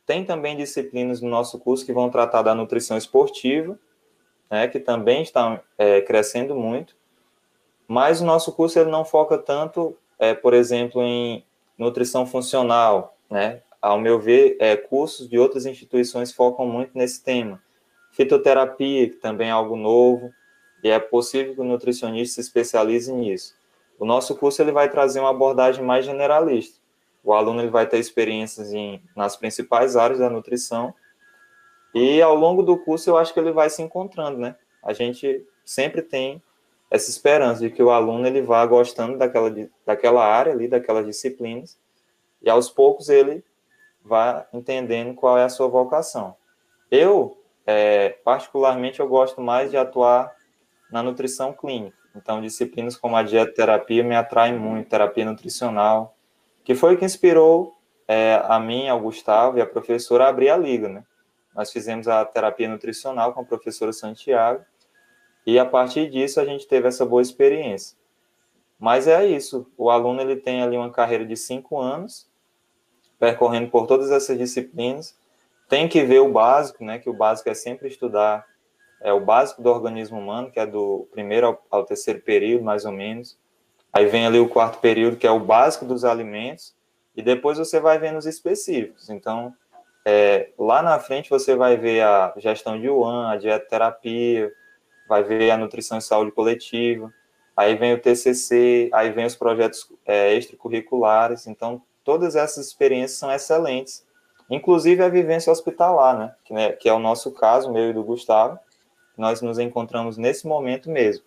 [0.06, 3.78] Tem também disciplinas no nosso curso que vão tratar da nutrição esportiva,
[4.50, 6.96] né, que também está é, crescendo muito,
[7.86, 11.44] mas o nosso curso ele não foca tanto, é, por exemplo, em
[11.76, 13.62] nutrição funcional, né?
[13.80, 17.62] Ao meu ver, é, cursos de outras instituições focam muito nesse tema.
[18.10, 20.32] Fitoterapia, que também é algo novo,
[20.82, 23.54] e é possível que o nutricionista se especialize nisso.
[23.98, 26.78] O nosso curso ele vai trazer uma abordagem mais generalista.
[27.24, 30.94] O aluno ele vai ter experiências em, nas principais áreas da nutrição,
[31.94, 34.56] e ao longo do curso eu acho que ele vai se encontrando, né?
[34.82, 36.42] A gente sempre tem
[36.90, 39.52] essa esperança de que o aluno ele vá gostando daquela,
[39.84, 41.78] daquela área ali, daquelas disciplinas,
[42.40, 43.44] e aos poucos ele
[44.02, 46.36] vá entendendo qual é a sua vocação.
[46.90, 47.36] Eu,
[47.66, 50.34] é, particularmente, eu gosto mais de atuar
[50.90, 51.96] na nutrição clínica.
[52.14, 56.16] Então, disciplinas como a dietoterapia me atraem muito, terapia nutricional,
[56.64, 57.74] que foi o que inspirou
[58.06, 61.04] é, a mim, ao Gustavo e a professora a abrir a liga, né?
[61.54, 64.64] Nós fizemos a terapia nutricional com a professora Santiago,
[65.46, 67.96] e a partir disso a gente teve essa boa experiência.
[68.78, 72.28] Mas é isso, o aluno ele tem ali uma carreira de cinco anos,
[73.18, 75.18] percorrendo por todas essas disciplinas,
[75.68, 78.46] tem que ver o básico, né, que o básico é sempre estudar
[79.00, 82.84] é o básico do organismo humano, que é do primeiro ao, ao terceiro período, mais
[82.84, 83.38] ou menos.
[83.92, 86.74] Aí vem ali o quarto período, que é o básico dos alimentos,
[87.16, 89.08] e depois você vai vendo os específicos.
[89.08, 89.54] Então,
[90.04, 94.52] é, lá na frente você vai ver a gestão de Yuan, a dietoterapia,
[95.08, 97.12] vai ver a nutrição e saúde coletiva,
[97.56, 103.32] aí vem o TCC, aí vem os projetos é, extracurriculares, então todas essas experiências são
[103.32, 104.06] excelentes,
[104.48, 108.04] inclusive a vivência hospitalar, né, que, né, que é o nosso caso, meu e do
[108.04, 108.58] Gustavo,
[109.18, 111.24] nós nos encontramos nesse momento mesmo.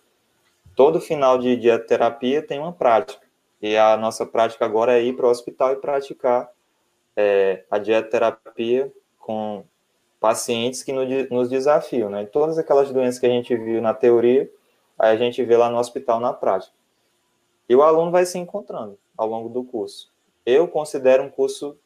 [0.74, 3.24] Todo final de dietoterapia tem uma prática,
[3.60, 6.50] e a nossa prática agora é ir para o hospital e praticar
[7.14, 9.64] é, a dietoterapia com
[10.18, 12.24] pacientes que nos desafiam, né?
[12.24, 14.50] Todas aquelas doenças que a gente viu na teoria,
[14.98, 16.74] aí a gente vê lá no hospital na prática.
[17.68, 20.10] E o aluno vai se encontrando ao longo do curso.
[20.44, 21.76] Eu considero um curso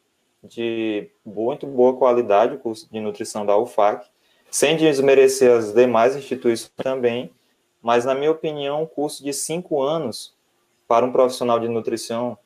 [0.43, 4.07] de muito boa qualidade, o curso de nutrição da UFAC,
[4.49, 7.31] sem desmerecer as demais instituições também,
[7.81, 10.35] mas, na minha opinião, um curso de cinco anos
[10.87, 12.37] para um profissional de nutrição,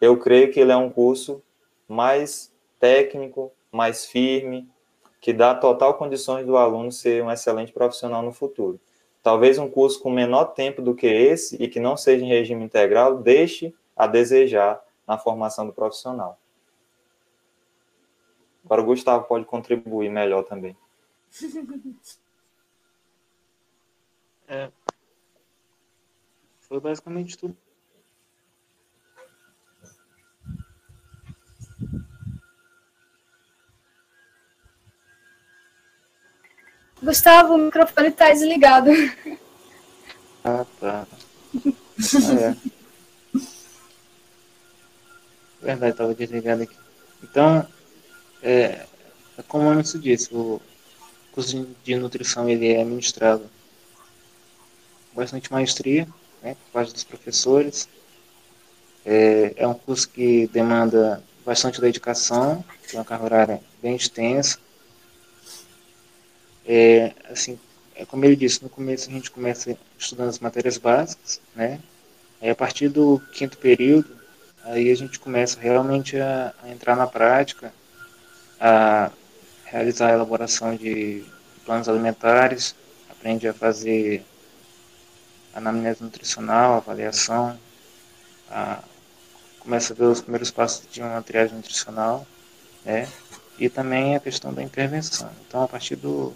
[0.00, 1.42] eu creio que ele é um curso
[1.88, 4.68] mais técnico, mais firme,
[5.20, 8.80] que dá total condições do aluno ser um excelente profissional no futuro.
[9.22, 12.64] Talvez um curso com menor tempo do que esse e que não seja em regime
[12.64, 16.38] integral deixe a desejar na formação do profissional.
[18.64, 20.76] Agora o Gustavo pode contribuir melhor também.
[24.48, 24.70] É,
[26.60, 27.56] foi basicamente tudo.
[37.02, 38.90] Gustavo, o microfone está desligado.
[40.44, 41.06] Ah, tá.
[42.00, 42.56] Ah, é.
[45.60, 46.76] Verdade, estava desligado aqui.
[47.22, 47.68] Então,
[48.42, 48.86] é,
[49.36, 50.60] é como o anúncio disse, o
[51.40, 53.48] curso de nutrição ele é ministrado
[55.08, 56.06] com bastante maestria,
[56.42, 57.88] né, por parte dos professores.
[59.06, 64.58] É, é um curso que demanda bastante dedicação, tem uma carga horária bem extensa.
[66.66, 67.58] É, assim,
[67.94, 71.80] é como ele disse, no começo a gente começa estudando as matérias básicas, né?
[72.40, 74.14] Aí a partir do quinto período,
[74.62, 77.72] aí a gente começa realmente a, a entrar na prática,
[78.60, 79.10] a
[79.70, 81.24] realizar a elaboração de
[81.64, 82.74] planos alimentares,
[83.08, 84.24] aprende a fazer
[85.54, 87.58] anamnese nutricional, avaliação,
[88.50, 88.82] a,
[89.60, 92.26] começa a ver os primeiros passos de uma triagem nutricional,
[92.84, 93.08] né?
[93.58, 95.30] E também a questão da intervenção.
[95.46, 96.34] Então, a partir do,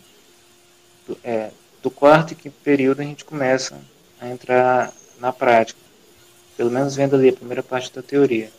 [1.06, 1.50] do, é,
[1.82, 3.80] do quarto e quinto período, a gente começa
[4.20, 5.80] a entrar na prática,
[6.56, 8.50] pelo menos vendo ali a primeira parte da teoria.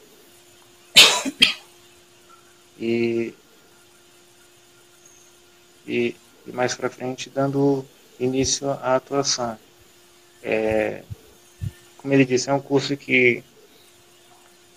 [2.77, 3.33] E,
[5.88, 7.86] e, e mais para frente, dando
[8.19, 9.58] início à atuação.
[10.43, 11.04] É,
[11.98, 13.43] como ele disse, é um curso que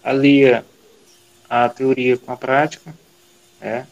[0.02, 0.64] alia
[1.48, 2.94] a teoria com a prática,
[3.60, 3.86] né?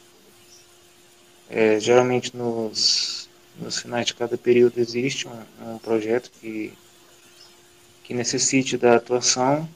[1.49, 6.73] É, geralmente nos, nos finais de cada período existe um, um projeto que,
[8.03, 9.69] que necessite da atuação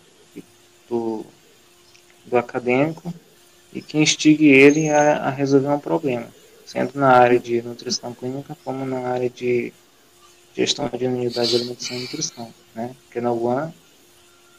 [0.89, 1.25] do,
[2.27, 3.15] do acadêmico
[3.73, 6.29] e que instigue ele a, a resolver um problema,
[6.71, 9.73] sendo na área de nutrição clínica como na área de
[10.55, 12.95] gestão de unidade de alimentação e nutrição, né?
[13.11, 13.73] que é na UAN,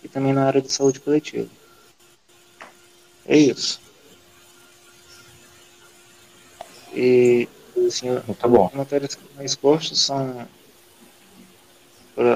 [0.04, 1.50] e também na área de saúde coletiva.
[3.26, 3.80] É isso.
[6.94, 7.48] E,
[7.88, 8.66] assim, Muito bom.
[8.66, 10.46] as matérias mais postas são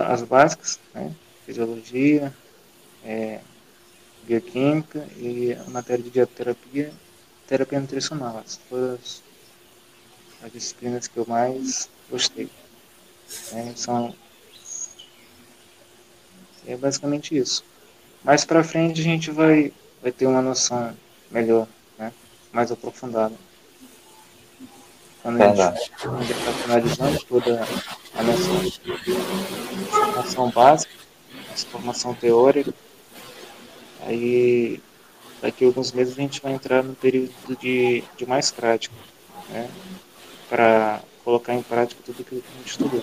[0.07, 1.13] as básicas, né?
[1.45, 2.33] Fisiologia,
[3.03, 3.41] é,
[4.23, 6.93] bioquímica e a matéria de dietoterapia
[7.45, 8.41] terapia nutricional.
[8.45, 9.21] Essas foram as,
[10.43, 12.49] as disciplinas que eu mais gostei.
[13.51, 13.73] Né?
[13.75, 14.15] São,
[16.65, 17.63] é basicamente isso.
[18.23, 19.71] Mais para frente a gente vai,
[20.01, 20.95] vai ter uma noção
[21.31, 21.67] melhor,
[21.97, 22.11] né?
[22.51, 23.35] mais aprofundada.
[25.21, 27.67] Quando a gente está finalizando toda
[28.13, 28.81] a nossa
[29.89, 30.93] formação básica,
[31.49, 32.73] nossa formação teórica,
[34.01, 34.79] aí
[35.41, 38.93] daqui a alguns meses a gente vai entrar no período de, de mais prática,
[39.49, 39.69] né?
[40.49, 43.01] Para colocar em prática tudo aquilo que a gente estudou.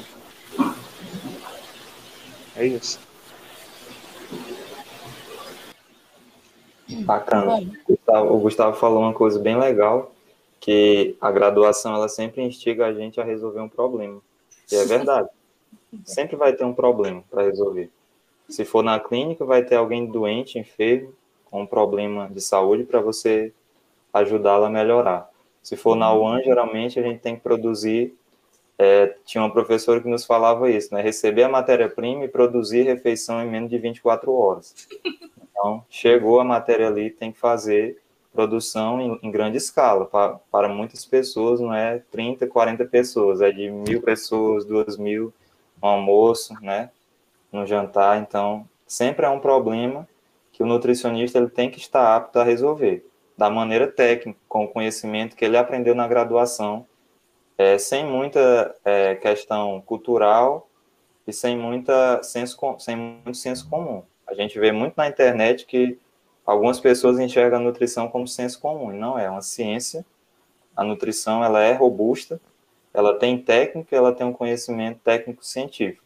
[2.56, 3.00] É isso.
[7.00, 7.60] Bacana.
[7.88, 10.12] Gustavo, o Gustavo falou uma coisa bem legal,
[10.60, 14.20] que a graduação ela sempre instiga a gente a resolver um problema.
[14.70, 15.28] E é verdade.
[16.04, 17.90] Sempre vai ter um problema para resolver.
[18.48, 21.12] Se for na clínica, vai ter alguém doente, enfermo,
[21.50, 23.52] com um problema de saúde para você
[24.12, 25.31] ajudá-la a melhorar.
[25.62, 28.14] Se for na UAN, geralmente a gente tem que produzir.
[28.76, 31.00] É, tinha uma professora que nos falava isso, né?
[31.00, 34.74] Receber a matéria-prima e produzir refeição em menos de 24 horas.
[35.50, 40.06] Então, chegou a matéria ali, tem que fazer produção em, em grande escala.
[40.06, 45.32] Para, para muitas pessoas, não é 30, 40 pessoas, é de mil pessoas, duas mil,
[45.80, 46.90] um almoço, né?
[47.52, 48.18] No jantar.
[48.18, 50.08] Então, sempre é um problema
[50.50, 53.04] que o nutricionista ele tem que estar apto a resolver
[53.36, 56.86] da maneira técnica, com o conhecimento que ele aprendeu na graduação,
[57.56, 60.68] é, sem muita é, questão cultural
[61.26, 64.02] e sem, muita senso, sem muito senso comum.
[64.26, 65.98] A gente vê muito na internet que
[66.44, 70.04] algumas pessoas enxergam a nutrição como senso comum, e não é, é uma ciência.
[70.76, 72.40] A nutrição ela é robusta,
[72.94, 76.02] ela tem técnica, ela tem um conhecimento técnico científico.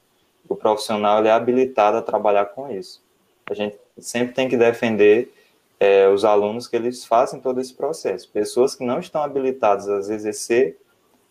[0.49, 3.03] O profissional é habilitado a trabalhar com isso.
[3.49, 5.33] A gente sempre tem que defender
[5.79, 8.31] é, os alunos que eles fazem todo esse processo.
[8.31, 10.79] Pessoas que não estão habilitadas a exercer,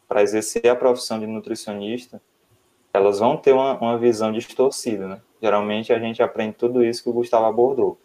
[0.07, 2.21] para exercer a profissão de nutricionista,
[2.93, 5.21] elas vão ter uma, uma visão distorcida, né?
[5.41, 7.97] Geralmente a gente aprende tudo isso que o Gustavo abordou.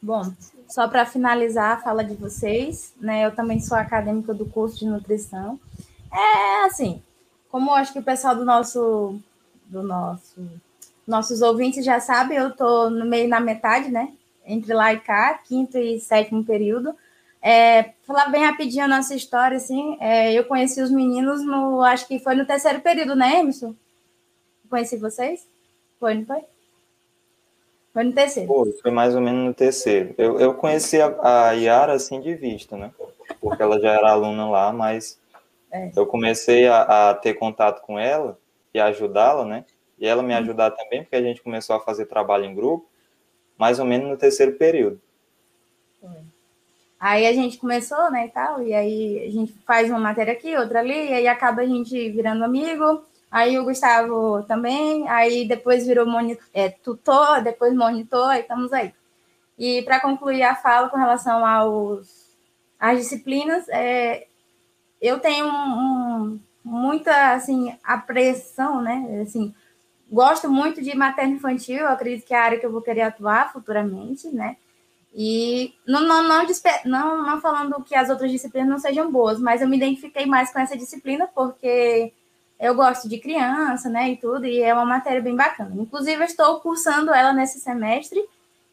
[0.00, 0.22] Bom,
[0.68, 3.24] só para finalizar a fala de vocês, né?
[3.24, 5.58] Eu também sou acadêmica do curso de nutrição.
[6.12, 7.02] É assim,
[7.50, 9.20] como eu acho que o pessoal do nosso
[9.66, 10.40] do nosso
[11.06, 14.12] nossos ouvintes já sabem, eu estou no meio na metade, né?
[14.44, 16.94] Entre lá e cá, quinto e sétimo período.
[17.42, 22.06] É, falar bem rapidinho a nossa história, assim, é, eu conheci os meninos no, acho
[22.08, 23.74] que foi no terceiro período, né, Emerson?
[24.68, 25.46] Conheci vocês?
[26.00, 26.42] Foi, não foi?
[27.92, 28.48] Foi no terceiro.
[28.48, 30.14] Foi, foi mais ou menos no terceiro.
[30.18, 32.90] Eu, eu conheci a, a Yara, assim, de vista, né?
[33.40, 35.18] Porque ela já era aluna lá, mas
[35.70, 35.90] É.
[35.96, 38.38] eu comecei a, a ter contato com ela
[38.74, 39.64] e ajudá-la, né?
[39.98, 42.86] E ela me ajudar também, porque a gente começou a fazer trabalho em grupo,
[43.58, 45.00] mais ou menos no terceiro período.
[46.98, 50.56] Aí a gente começou, né, e tal, e aí a gente faz uma matéria aqui,
[50.56, 53.02] outra ali, e aí acaba a gente virando amigo.
[53.30, 58.94] Aí o Gustavo também, aí depois virou moni- é, tutor, depois monitor, e estamos aí.
[59.58, 62.34] E para concluir a fala com relação aos,
[62.78, 64.26] às disciplinas, é,
[65.00, 65.50] eu tenho um-
[66.30, 69.54] um- muita, assim, apreensão, né, assim,
[70.16, 73.52] gosto muito de materno infantil, acredito que é a área que eu vou querer atuar
[73.52, 74.56] futuramente, né,
[75.14, 76.46] e não, não, não,
[76.84, 80.52] não, não falando que as outras disciplinas não sejam boas, mas eu me identifiquei mais
[80.52, 82.12] com essa disciplina porque
[82.58, 85.74] eu gosto de criança, né, e tudo, e é uma matéria bem bacana.
[85.78, 88.22] Inclusive, eu estou cursando ela nesse semestre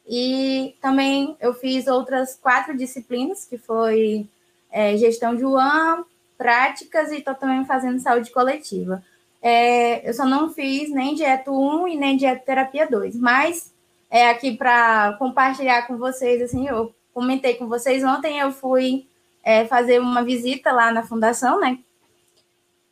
[0.08, 4.28] e também eu fiz outras quatro disciplinas, que foi
[4.72, 6.06] é, gestão de UAM,
[6.38, 9.04] práticas e estou também fazendo saúde coletiva.
[9.46, 13.74] É, eu só não fiz nem dieto 1 e nem dietoterapia 2, mas
[14.10, 19.06] é aqui para compartilhar com vocês, assim, eu comentei com vocês ontem, eu fui
[19.44, 21.78] é, fazer uma visita lá na fundação, né?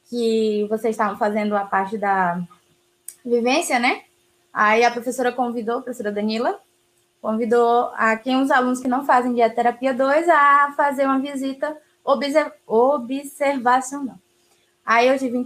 [0.09, 2.41] Que vocês estavam fazendo a parte da
[3.23, 4.01] vivência, né?
[4.51, 6.59] Aí a professora convidou, a professora Danila,
[7.21, 12.51] convidou a quem os alunos que não fazem dietoterapia 2 a fazer uma visita obser-
[12.67, 14.17] observacional.
[14.85, 15.37] Aí eu tive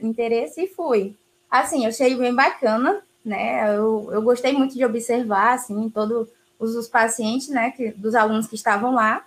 [0.00, 1.14] interesse e fui.
[1.50, 3.76] Assim, eu achei bem bacana, né?
[3.76, 6.28] Eu, eu gostei muito de observar, assim, todos
[6.58, 9.24] os, os pacientes, né, que, dos alunos que estavam lá.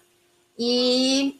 [0.57, 1.39] E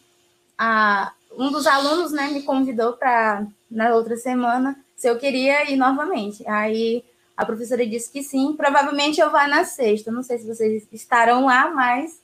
[0.57, 5.75] a, um dos alunos, né, me convidou para, na outra semana, se eu queria ir
[5.75, 6.47] novamente.
[6.47, 7.03] Aí
[7.35, 10.11] a professora disse que sim, provavelmente eu vá na sexta.
[10.11, 12.19] Não sei se vocês estarão lá, mas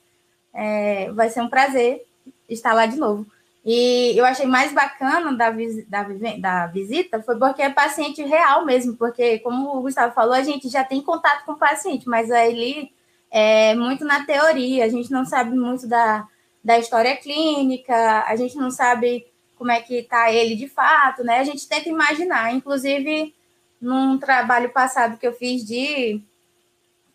[0.52, 2.06] é, vai ser um prazer
[2.48, 3.26] estar lá de novo.
[3.64, 5.50] E eu achei mais bacana da,
[5.88, 6.06] da,
[6.38, 10.68] da visita foi porque é paciente real mesmo, porque, como o Gustavo falou, a gente
[10.68, 12.92] já tem contato com o paciente, mas ali
[13.30, 16.26] é muito na teoria, a gente não sabe muito da,
[16.62, 21.38] da história clínica, a gente não sabe como é que está ele de fato, né?
[21.38, 23.32] A gente tenta imaginar, inclusive
[23.80, 26.20] num trabalho passado que eu fiz de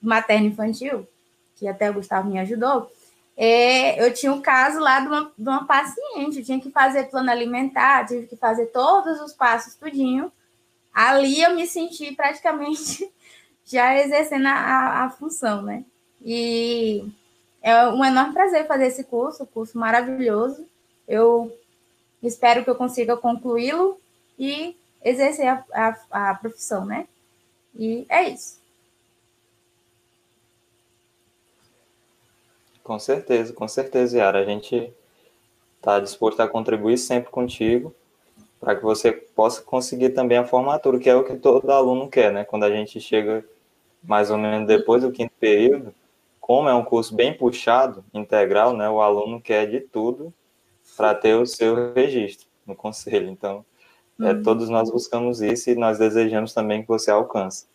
[0.01, 1.07] materno infantil,
[1.55, 2.89] que até o Gustavo me ajudou,
[3.39, 7.03] é, eu tinha um caso lá de uma, de uma paciente, eu tinha que fazer
[7.03, 10.31] plano alimentar, tive que fazer todos os passos tudinho.
[10.91, 13.07] Ali eu me senti praticamente
[13.63, 15.85] já exercendo a, a, função, né?
[16.19, 17.07] E
[17.61, 20.67] é um enorme prazer fazer esse curso, curso maravilhoso.
[21.07, 21.55] Eu
[22.23, 24.01] espero que eu consiga concluí-lo
[24.39, 27.07] e exercer a, a, a profissão, né?
[27.77, 28.59] E é isso.
[32.88, 34.39] Com certeza, com certeza, Yara.
[34.39, 34.93] A gente
[35.75, 37.93] está disposto a contribuir sempre contigo
[38.61, 42.31] para que você possa conseguir também a formatura, que é o que todo aluno quer,
[42.31, 42.45] né?
[42.45, 43.43] Quando a gente chega
[44.01, 45.93] mais ou menos depois do quinto período,
[46.39, 48.89] como é um curso bem puxado, integral, né?
[48.89, 50.33] O aluno quer de tudo
[50.95, 53.27] para ter o seu registro no conselho.
[53.29, 53.65] Então,
[54.21, 57.65] é, todos nós buscamos isso e nós desejamos também que você alcance.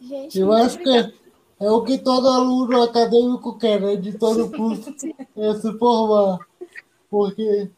[0.00, 1.12] Gente, Eu acho que
[1.60, 3.96] é, o que todo aluno acadêmico quer, né?
[3.96, 4.94] De todo curso,
[5.36, 6.38] é se formar.
[7.10, 7.70] Porque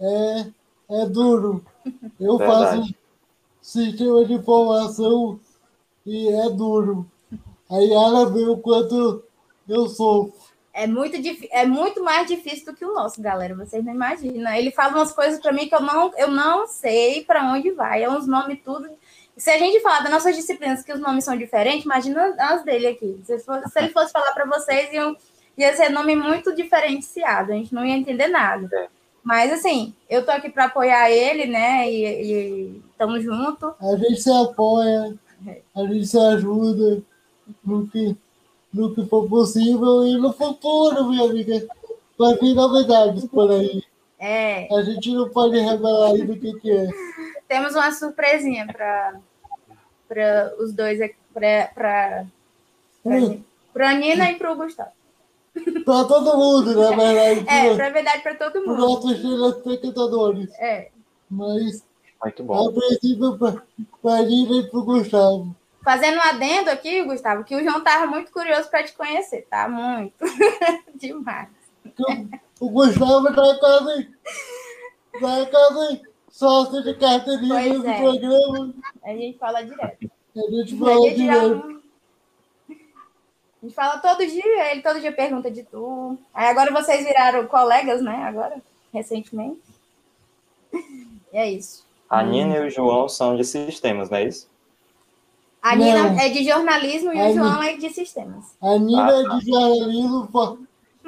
[0.00, 0.46] é,
[0.90, 1.64] é duro.
[2.18, 2.80] Eu Verdade.
[2.80, 2.94] faço
[3.60, 5.38] sistema de formação
[6.06, 7.06] e é duro.
[7.70, 9.22] A Yara vê o quanto
[9.68, 10.32] eu sofro.
[10.72, 11.16] É muito,
[11.50, 13.54] é muito mais difícil do que o nosso, galera.
[13.54, 14.52] Vocês não imaginam.
[14.52, 18.04] Ele fala umas coisas para mim que eu não, eu não sei para onde vai.
[18.04, 18.88] É uns nomes tudo.
[19.38, 22.88] Se a gente falar das nossas disciplinas que os nomes são diferentes, imagina as dele
[22.88, 23.20] aqui.
[23.24, 25.16] Se, for- se ele fosse falar para vocês, iam,
[25.56, 27.52] ia ser nome muito diferenciado.
[27.52, 28.68] A gente não ia entender nada.
[28.76, 28.88] É.
[29.22, 31.90] Mas assim, eu tô aqui para apoiar ele, né?
[31.90, 33.72] E estamos juntos.
[33.80, 35.14] A gente se apoia,
[35.76, 37.02] a gente se ajuda
[37.64, 38.16] no que,
[38.72, 41.66] no que for possível e no futuro, minha amiga.
[42.18, 43.82] Vai vir novidades por aí.
[44.18, 46.88] É, A gente não pode revelar ainda o que, que é.
[47.46, 49.20] temos uma surpresinha para
[50.58, 52.24] os dois aqui, para
[53.04, 53.42] Hum,
[53.78, 54.90] a Nina e para o Gustavo.
[55.84, 57.44] Pra todo mundo, na verdade.
[57.48, 58.76] É, pro- para verdade, para todo Para mundo.
[58.78, 60.50] nossos telespectadores.
[60.58, 60.90] É,
[61.30, 61.84] Mas,
[62.22, 62.72] Muito a bom.
[62.72, 65.56] princípio, para a Nina e para o Gustavo.
[65.84, 69.68] Fazendo um adendo aqui, Gustavo, que o João estava muito curioso para te conhecer, tá?
[69.68, 70.14] Muito.
[70.94, 71.48] Demais.
[72.60, 74.08] O, o Gustavo está quase,
[75.20, 76.02] tá quase
[76.38, 77.98] sócio de carteirinha Pois do é.
[78.00, 78.74] programa.
[79.02, 80.10] A gente fala direto.
[80.36, 81.82] A gente A fala gente, já- direto.
[82.68, 86.16] a gente fala todo dia, ele todo dia pergunta de tu.
[86.32, 88.22] Aí agora vocês viraram colegas, né?
[88.22, 88.62] Agora,
[88.92, 89.60] recentemente.
[90.72, 91.84] E é isso.
[92.08, 94.48] A Nina e o João são de sistemas, não é isso?
[95.60, 95.84] A Não.
[95.84, 98.56] Nina é de jornalismo e A o João é de sistemas.
[98.62, 99.38] A Nina Ah, é tá.
[99.38, 100.58] de jornalismo for-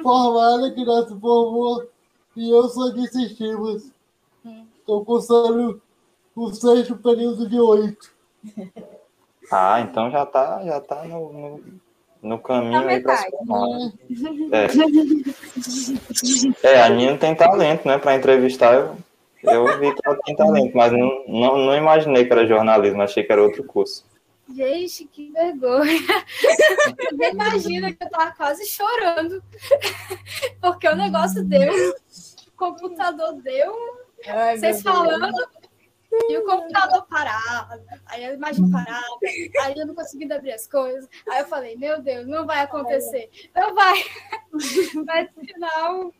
[0.03, 1.87] formada, que se formou,
[2.35, 3.90] e eu sou de sistemas.
[4.81, 5.81] Estou cursando
[6.35, 8.11] o sexto período de oito.
[9.53, 11.61] Ah, então já tá, já tá no, no,
[12.21, 13.23] no caminho Na aí para metade.
[13.23, 13.91] se formar.
[16.63, 16.69] É.
[16.77, 17.97] é, a Nina tem talento, né?
[17.97, 18.95] Para entrevistar, eu,
[19.43, 23.25] eu vi que ela tem talento, mas não, não, não imaginei que era jornalismo, achei
[23.25, 24.05] que era outro curso.
[24.55, 25.91] Gente, que vergonha.
[27.11, 29.43] Ninguém imagina que eu tava quase chorando.
[30.61, 33.73] Porque o negócio deu, o computador deu,
[34.27, 34.95] Ai, vocês Deus.
[34.95, 35.33] falando,
[36.11, 39.07] e o computador parado, aí a imagem parada,
[39.61, 41.07] aí eu não conseguindo abrir as coisas.
[41.29, 43.29] Aí eu falei, meu Deus, não vai acontecer.
[43.55, 44.03] Não vai.
[45.05, 46.13] Mas no final,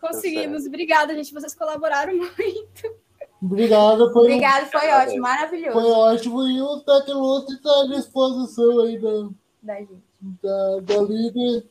[0.00, 0.66] conseguimos.
[0.66, 1.32] Obrigada, gente.
[1.32, 3.06] Vocês colaboraram muito.
[3.42, 5.08] Obrigado, foi, Obrigado, foi Obrigado.
[5.08, 6.48] ótimo, maravilhoso foi ótimo.
[6.48, 9.28] E o Tecnote está à disposição aí da,
[9.62, 10.02] da gente.
[10.20, 11.66] da, da líder.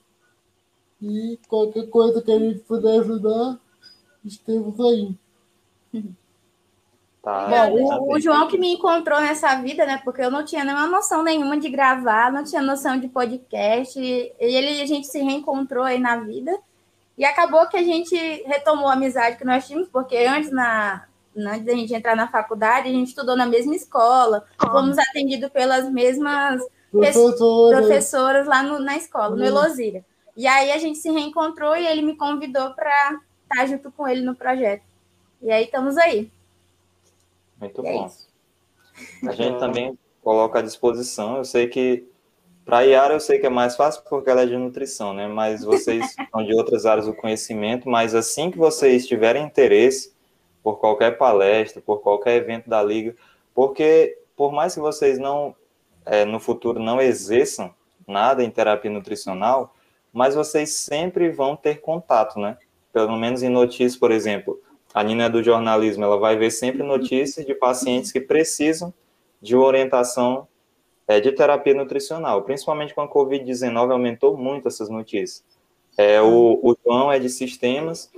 [1.02, 3.60] E qualquer coisa que a gente puder ajudar,
[4.24, 5.16] estamos aí.
[7.22, 8.20] Tá, Bom, tá o, o.
[8.20, 10.00] João que me encontrou nessa vida, né?
[10.04, 14.00] Porque eu não tinha nenhuma noção nenhuma de gravar, não tinha noção de podcast.
[14.00, 16.56] E ele, a gente se reencontrou aí na vida.
[17.18, 18.16] E acabou que a gente
[18.46, 22.90] retomou a amizade que nós tínhamos, porque antes, na, antes da gente entrar na faculdade,
[22.90, 28.98] a gente estudou na mesma escola, fomos atendidos pelas mesmas Professora, professoras lá no- na
[28.98, 29.48] escola, no Hum.
[29.48, 30.06] Elosíria.
[30.38, 33.20] E aí a gente se reencontrou e ele me convidou para
[33.50, 34.84] estar junto com ele no projeto.
[35.46, 36.32] E aí estamos aí.
[37.62, 38.08] Muito E é bom.
[38.08, 38.28] isso.
[39.28, 41.38] A gente também coloca à disposição.
[41.38, 42.04] Eu sei que
[42.66, 45.28] para a Yara eu sei que é mais fácil porque ela é de nutrição, né?
[45.28, 50.16] Mas vocês são de outras áreas do conhecimento, mas assim que vocês tiverem interesse
[50.64, 53.16] por qualquer palestra, por qualquer evento da liga,
[53.54, 55.56] porque por mais que vocês não
[56.08, 57.72] eh, no futuro não exerçam
[58.08, 59.76] nada em terapia nutricional,
[60.12, 62.58] mas vocês sempre vão ter contato, né?
[62.92, 64.60] Pelo menos em notícias, por exemplo,
[64.96, 68.94] a Nina é do jornalismo, ela vai ver sempre notícias de pacientes que precisam
[69.42, 70.48] de orientação
[71.06, 75.44] é, de terapia nutricional, principalmente com a Covid-19 aumentou muito essas notícias.
[75.98, 78.10] É, o, o João é de sistemas,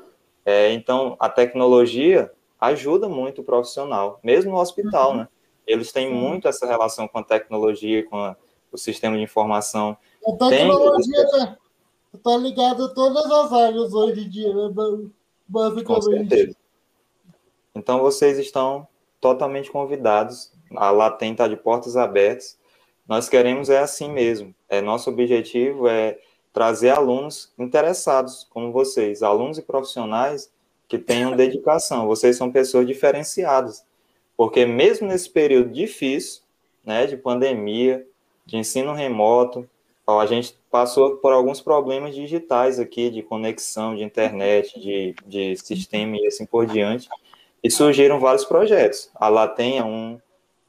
[0.46, 5.28] é, então a tecnologia ajuda muito o profissional, mesmo no hospital, né?
[5.66, 8.36] Eles têm muito essa relação com a tecnologia, com a-
[8.72, 9.98] o sistema de informação.
[10.26, 11.58] a tecnologia está
[12.24, 14.72] tá ligada a todas as áreas hoje em dia, né?
[14.76, 15.10] Com
[15.48, 16.30] Basicamente.
[16.30, 16.56] certeza.
[17.78, 18.88] Então vocês estão
[19.22, 20.52] totalmente convidados.
[20.76, 22.58] A Latem está de portas abertas.
[23.08, 24.54] Nós queremos é assim mesmo.
[24.68, 26.18] É nosso objetivo é
[26.52, 30.52] trazer alunos interessados como vocês, alunos e profissionais
[30.88, 32.08] que tenham dedicação.
[32.08, 33.86] Vocês são pessoas diferenciadas,
[34.36, 36.42] porque mesmo nesse período difícil,
[36.84, 38.06] né, de pandemia,
[38.46, 39.70] de ensino remoto,
[40.08, 46.16] a gente passou por alguns problemas digitais aqui, de conexão, de internet, de, de sistema
[46.16, 47.10] e assim por diante,
[47.68, 49.12] e surgiram vários projetos.
[49.14, 50.18] A Latem é um,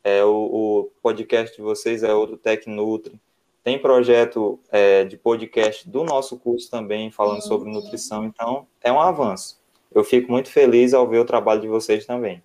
[0.03, 3.21] é, o, o podcast de vocês é outro, Tec Nutri.
[3.63, 8.99] Tem projeto é, de podcast do nosso curso também, falando sobre nutrição, então é um
[8.99, 9.61] avanço.
[9.95, 12.43] Eu fico muito feliz ao ver o trabalho de vocês também.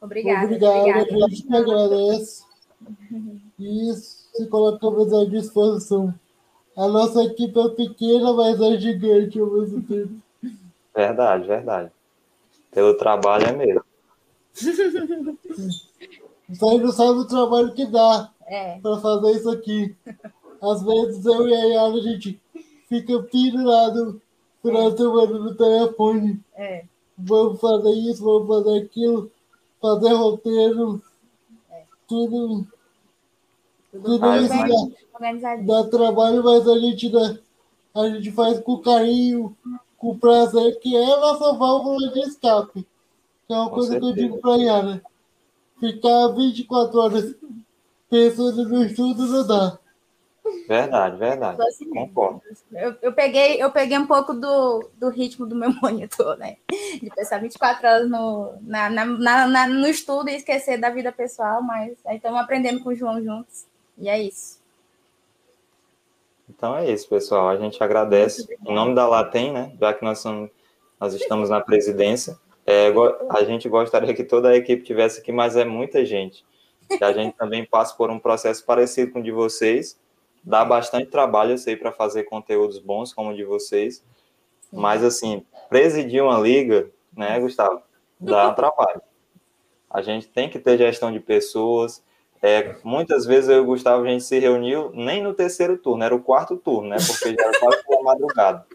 [0.00, 0.46] Obrigada.
[0.46, 1.24] Obrigado, obrigada.
[1.26, 2.44] a gente que agradece.
[3.60, 6.14] E se colocamos à disposição.
[6.74, 10.14] A nossa equipe é pequena, mas é gigante ao mesmo tempo.
[10.94, 11.92] Verdade, verdade.
[12.74, 13.82] Pelo trabalho é mesmo.
[16.48, 19.96] Você não sabe o trabalho que dá É, para fazer isso aqui.
[20.60, 22.40] Às vezes eu e a Yara, a gente
[22.88, 24.20] fica pendurado
[24.62, 26.40] final de semana no telefone.
[26.54, 26.84] é.
[27.16, 29.30] Vamos fazer isso, vamos fazer aquilo,
[29.80, 31.00] fazer roteiro,
[32.08, 32.66] tudo,
[33.92, 34.92] tudo faz, isso
[35.62, 37.38] dá, dá trabalho, mas a gente, dá,
[37.94, 39.56] a gente faz com carinho,
[40.04, 42.86] com prazer, que é a nossa válvula de escape.
[43.46, 44.28] Que é uma Com coisa que eu certeza.
[44.28, 45.02] digo pra Yara.
[45.80, 47.34] Ficar 24 horas
[48.10, 49.78] pensando no estudo não dá.
[50.68, 51.62] Verdade, verdade.
[51.62, 52.42] Assim Concordo.
[52.72, 56.58] Eu, eu, peguei, eu peguei um pouco do, do ritmo do meu monitor, né?
[56.70, 61.62] De pensar 24 horas no, na, na, na, no estudo e esquecer da vida pessoal,
[61.62, 63.64] mas aí estamos aprendendo com o João juntos.
[63.96, 64.62] E é isso.
[66.64, 67.50] Então é isso, pessoal.
[67.50, 68.48] A gente agradece.
[68.66, 69.70] Em nome da Latem, né?
[69.78, 70.48] Já que nós, somos,
[70.98, 72.90] nós estamos na presidência, é,
[73.28, 76.42] a gente gostaria que toda a equipe tivesse aqui, mas é muita gente.
[76.88, 80.00] Que a gente também passa por um processo parecido com o de vocês
[80.42, 84.02] dá bastante trabalho, eu sei, para fazer conteúdos bons como o de vocês.
[84.72, 87.82] Mas, assim, presidir uma liga, né, Gustavo,
[88.18, 89.02] dá trabalho.
[89.90, 92.02] A gente tem que ter gestão de pessoas.
[92.46, 96.04] É, muitas vezes eu e o Gustavo, a gente se reuniu nem no terceiro turno,
[96.04, 96.96] era o quarto turno, né?
[96.96, 98.66] Porque já era quase pela madrugada.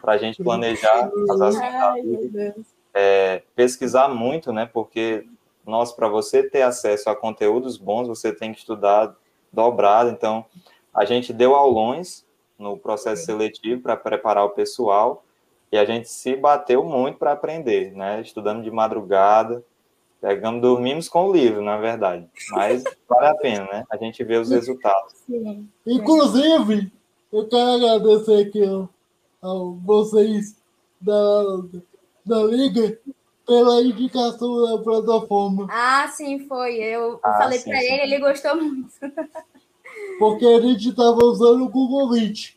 [0.00, 2.54] Para a gente planejar as ações
[2.94, 4.64] é, pesquisar muito, né?
[4.72, 5.26] Porque
[5.66, 9.14] nós, para você ter acesso a conteúdos bons, você tem que estudar
[9.52, 10.08] dobrado.
[10.08, 10.46] Então,
[10.94, 12.24] a gente deu aulões
[12.58, 15.22] no processo seletivo para preparar o pessoal
[15.70, 18.22] e a gente se bateu muito para aprender, né?
[18.22, 19.62] Estudando de madrugada,
[20.24, 22.26] pegamos, dormimos com o livro, na verdade.
[22.50, 23.84] Mas vale a pena, né?
[23.90, 25.12] A gente vê os resultados.
[25.26, 25.68] Sim.
[25.86, 26.90] Inclusive,
[27.30, 29.48] eu quero agradecer aqui a
[29.84, 30.56] vocês
[30.98, 31.42] da,
[32.24, 32.98] da Liga
[33.46, 35.66] pela indicação da plataforma.
[35.70, 36.76] Ah, sim, foi.
[36.76, 38.94] Eu ah, falei para ele, ele gostou muito.
[40.18, 42.54] Porque a gente estava usando o Google Meet.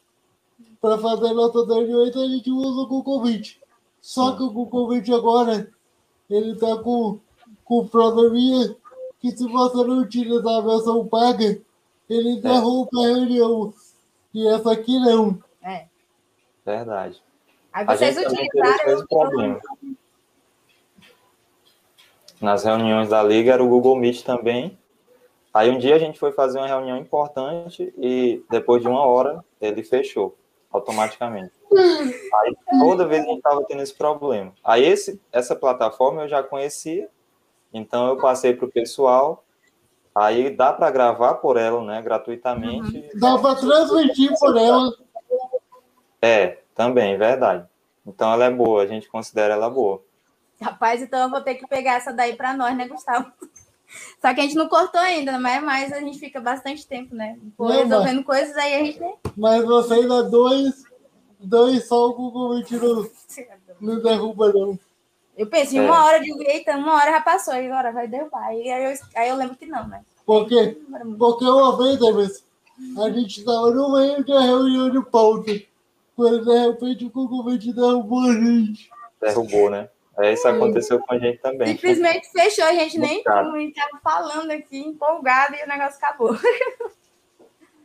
[0.79, 3.57] Para fazer nossa reunião, a gente usa o Google Meet.
[3.99, 5.69] Só que o Google Meet agora,
[6.29, 7.19] ele está com,
[7.67, 8.75] com probleminha
[9.19, 11.59] que se você não utilizar a versão paga,
[12.09, 13.73] ele interrompe a reunião.
[14.33, 15.39] E essa aqui não.
[15.63, 15.87] É.
[16.65, 17.21] Verdade.
[17.73, 19.05] Aí vocês utilizaram.
[19.07, 19.59] problema.
[22.39, 24.77] Nas reuniões da Liga era o Google Meet também,
[25.57, 29.43] Aí um dia a gente foi fazer uma reunião importante e depois de uma hora
[29.59, 30.37] ele fechou
[30.71, 31.51] automaticamente.
[31.73, 34.53] Aí toda vez a gente estava tendo esse problema.
[34.63, 37.09] Aí esse, essa plataforma eu já conhecia,
[37.73, 39.43] então eu passei para o pessoal.
[40.15, 42.97] Aí dá para gravar por ela, né, gratuitamente.
[42.97, 43.19] Uhum.
[43.19, 44.91] Dá para transmitir por ela.
[46.21, 47.67] É, também, verdade.
[48.05, 50.01] Então ela é boa, a gente considera ela boa.
[50.59, 53.31] Rapaz, então eu vou ter que pegar essa daí para nós, né, Gustavo?
[54.21, 57.37] Só que a gente não cortou ainda, mas, mas a gente fica bastante tempo, né?
[57.55, 58.99] Pô, não, resolvendo mas, coisas, aí a gente.
[59.35, 60.83] Mas você ainda dois,
[61.39, 63.09] dois só o Google me tirou.
[63.79, 64.79] Não derruba, não.
[65.37, 65.81] Eu pensei, é.
[65.83, 68.47] uma hora de eita, uma hora já passou, e agora vai derrubar.
[68.47, 70.03] Aí eu, aí eu lembro que não, né?
[70.25, 70.77] Porque,
[71.17, 72.43] porque uma vez, Emerson,
[72.99, 75.51] a gente estava no meio de reunião de pauta.
[76.15, 78.89] Quando de repente o Google me derrubou a gente.
[79.21, 79.87] Derrubou, né?
[80.19, 81.67] É, isso aconteceu com a gente também.
[81.67, 86.35] Simplesmente fechou, a gente nem estava falando aqui, empolgado, e o negócio acabou.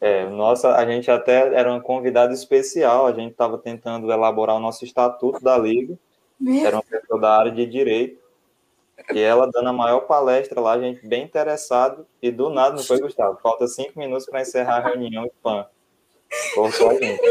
[0.00, 4.60] É, nossa, a gente até era uma convidada especial, a gente estava tentando elaborar o
[4.60, 5.96] nosso estatuto da Liga,
[6.42, 6.66] Mesmo?
[6.66, 8.20] era uma pessoa da área de Direito,
[9.12, 12.82] e ela dando a maior palestra lá, a gente bem interessado, e do nada, não
[12.82, 13.38] foi, Gustavo?
[13.40, 15.66] Falta cinco minutos para encerrar a reunião e pã,
[16.54, 17.22] cortou a gente.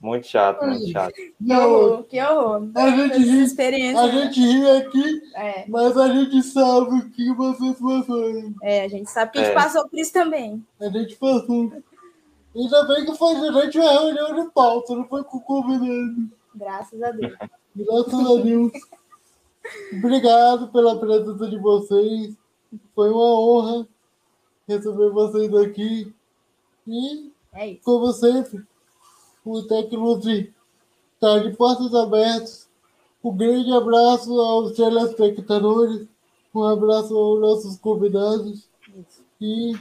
[0.00, 1.14] Muito chato, muito chato.
[1.14, 2.68] Que horror, que horror.
[2.74, 4.12] A gente ri, experiência, a né?
[4.12, 5.64] gente ri aqui, é.
[5.68, 8.54] mas a gente sabe o que vocês passaram.
[8.62, 9.54] É, a gente sabe que a gente é.
[9.54, 10.64] passou por isso também.
[10.80, 11.72] A gente passou.
[12.54, 16.41] Ainda bem que foi durante uma reunião de pauta, não foi com o convidado.
[16.54, 17.32] Graças a Deus.
[17.74, 18.72] Graças a Deus.
[19.92, 22.34] Obrigado pela presença de vocês.
[22.94, 23.88] Foi uma honra
[24.66, 26.14] receber vocês aqui.
[26.86, 28.64] E, é como sempre,
[29.44, 30.52] o Tecnutri
[31.14, 32.68] está de portas abertas.
[33.22, 36.08] Um grande abraço aos telespectadores,
[36.52, 38.68] um abraço aos nossos convidados
[39.40, 39.74] e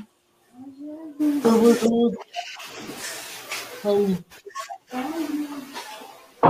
[1.41, 2.17] tamo junto.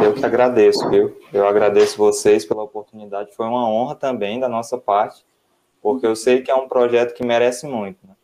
[0.03, 1.15] Eu que agradeço, viu?
[1.31, 3.35] Eu agradeço vocês pela oportunidade.
[3.35, 5.23] Foi uma honra também da nossa parte,
[5.79, 7.99] porque eu sei que é um projeto que merece muito.
[8.07, 8.15] Né?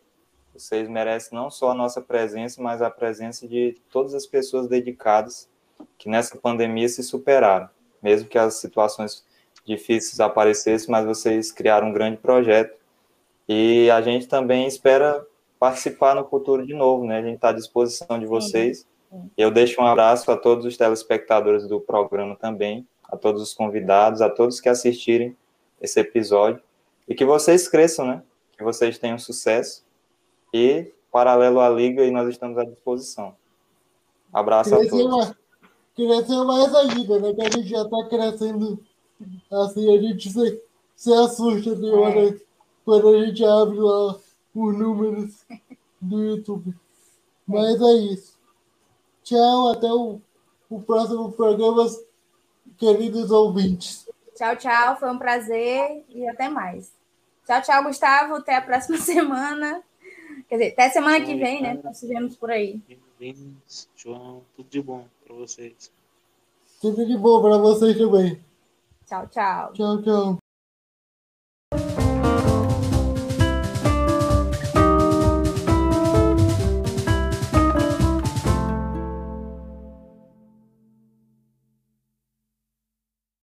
[0.56, 5.48] Vocês merecem não só a nossa presença, mas a presença de todas as pessoas dedicadas
[6.00, 7.70] que nessa pandemia se superaram,
[8.02, 9.24] mesmo que as situações
[9.64, 12.76] difíceis aparecessem, mas vocês criaram um grande projeto
[13.48, 15.24] e a gente também espera
[15.60, 17.20] participar no futuro de novo, né?
[17.20, 18.88] A gente está à disposição de vocês.
[19.38, 24.22] Eu deixo um abraço a todos os telespectadores do programa também, a todos os convidados,
[24.22, 25.36] a todos que assistirem
[25.82, 26.62] esse episódio
[27.08, 28.24] e que vocês cresçam, né?
[28.58, 29.86] Que vocês tenham sucesso
[30.54, 33.36] e paralelo à liga e nós estamos à disposição.
[34.34, 35.34] Abraço a todos.
[35.96, 37.34] Crescer mais ainda, né?
[37.34, 38.80] Que a gente já está crescendo
[39.52, 40.64] assim, a gente se,
[40.96, 42.40] se assusta de hora
[42.86, 44.16] quando a gente abre lá
[44.54, 45.46] os números
[46.02, 46.76] do YouTube.
[47.48, 48.37] Mas é isso.
[49.28, 50.22] Tchau, até o,
[50.70, 51.86] o próximo programa,
[52.78, 54.08] queridos ouvintes.
[54.34, 54.98] Tchau, tchau.
[54.98, 56.94] Foi um prazer e até mais.
[57.46, 58.36] Tchau, tchau, Gustavo.
[58.36, 59.84] Até a próxima semana.
[60.48, 61.78] Quer dizer, até semana que vem, né?
[61.84, 62.82] Nós vemos por aí.
[63.20, 64.44] Bem-vindos, João.
[64.56, 65.92] Tudo de bom para vocês.
[66.80, 68.42] Tudo de bom para vocês também.
[69.06, 69.74] Tchau, tchau.
[69.74, 70.47] Tchau, tchau.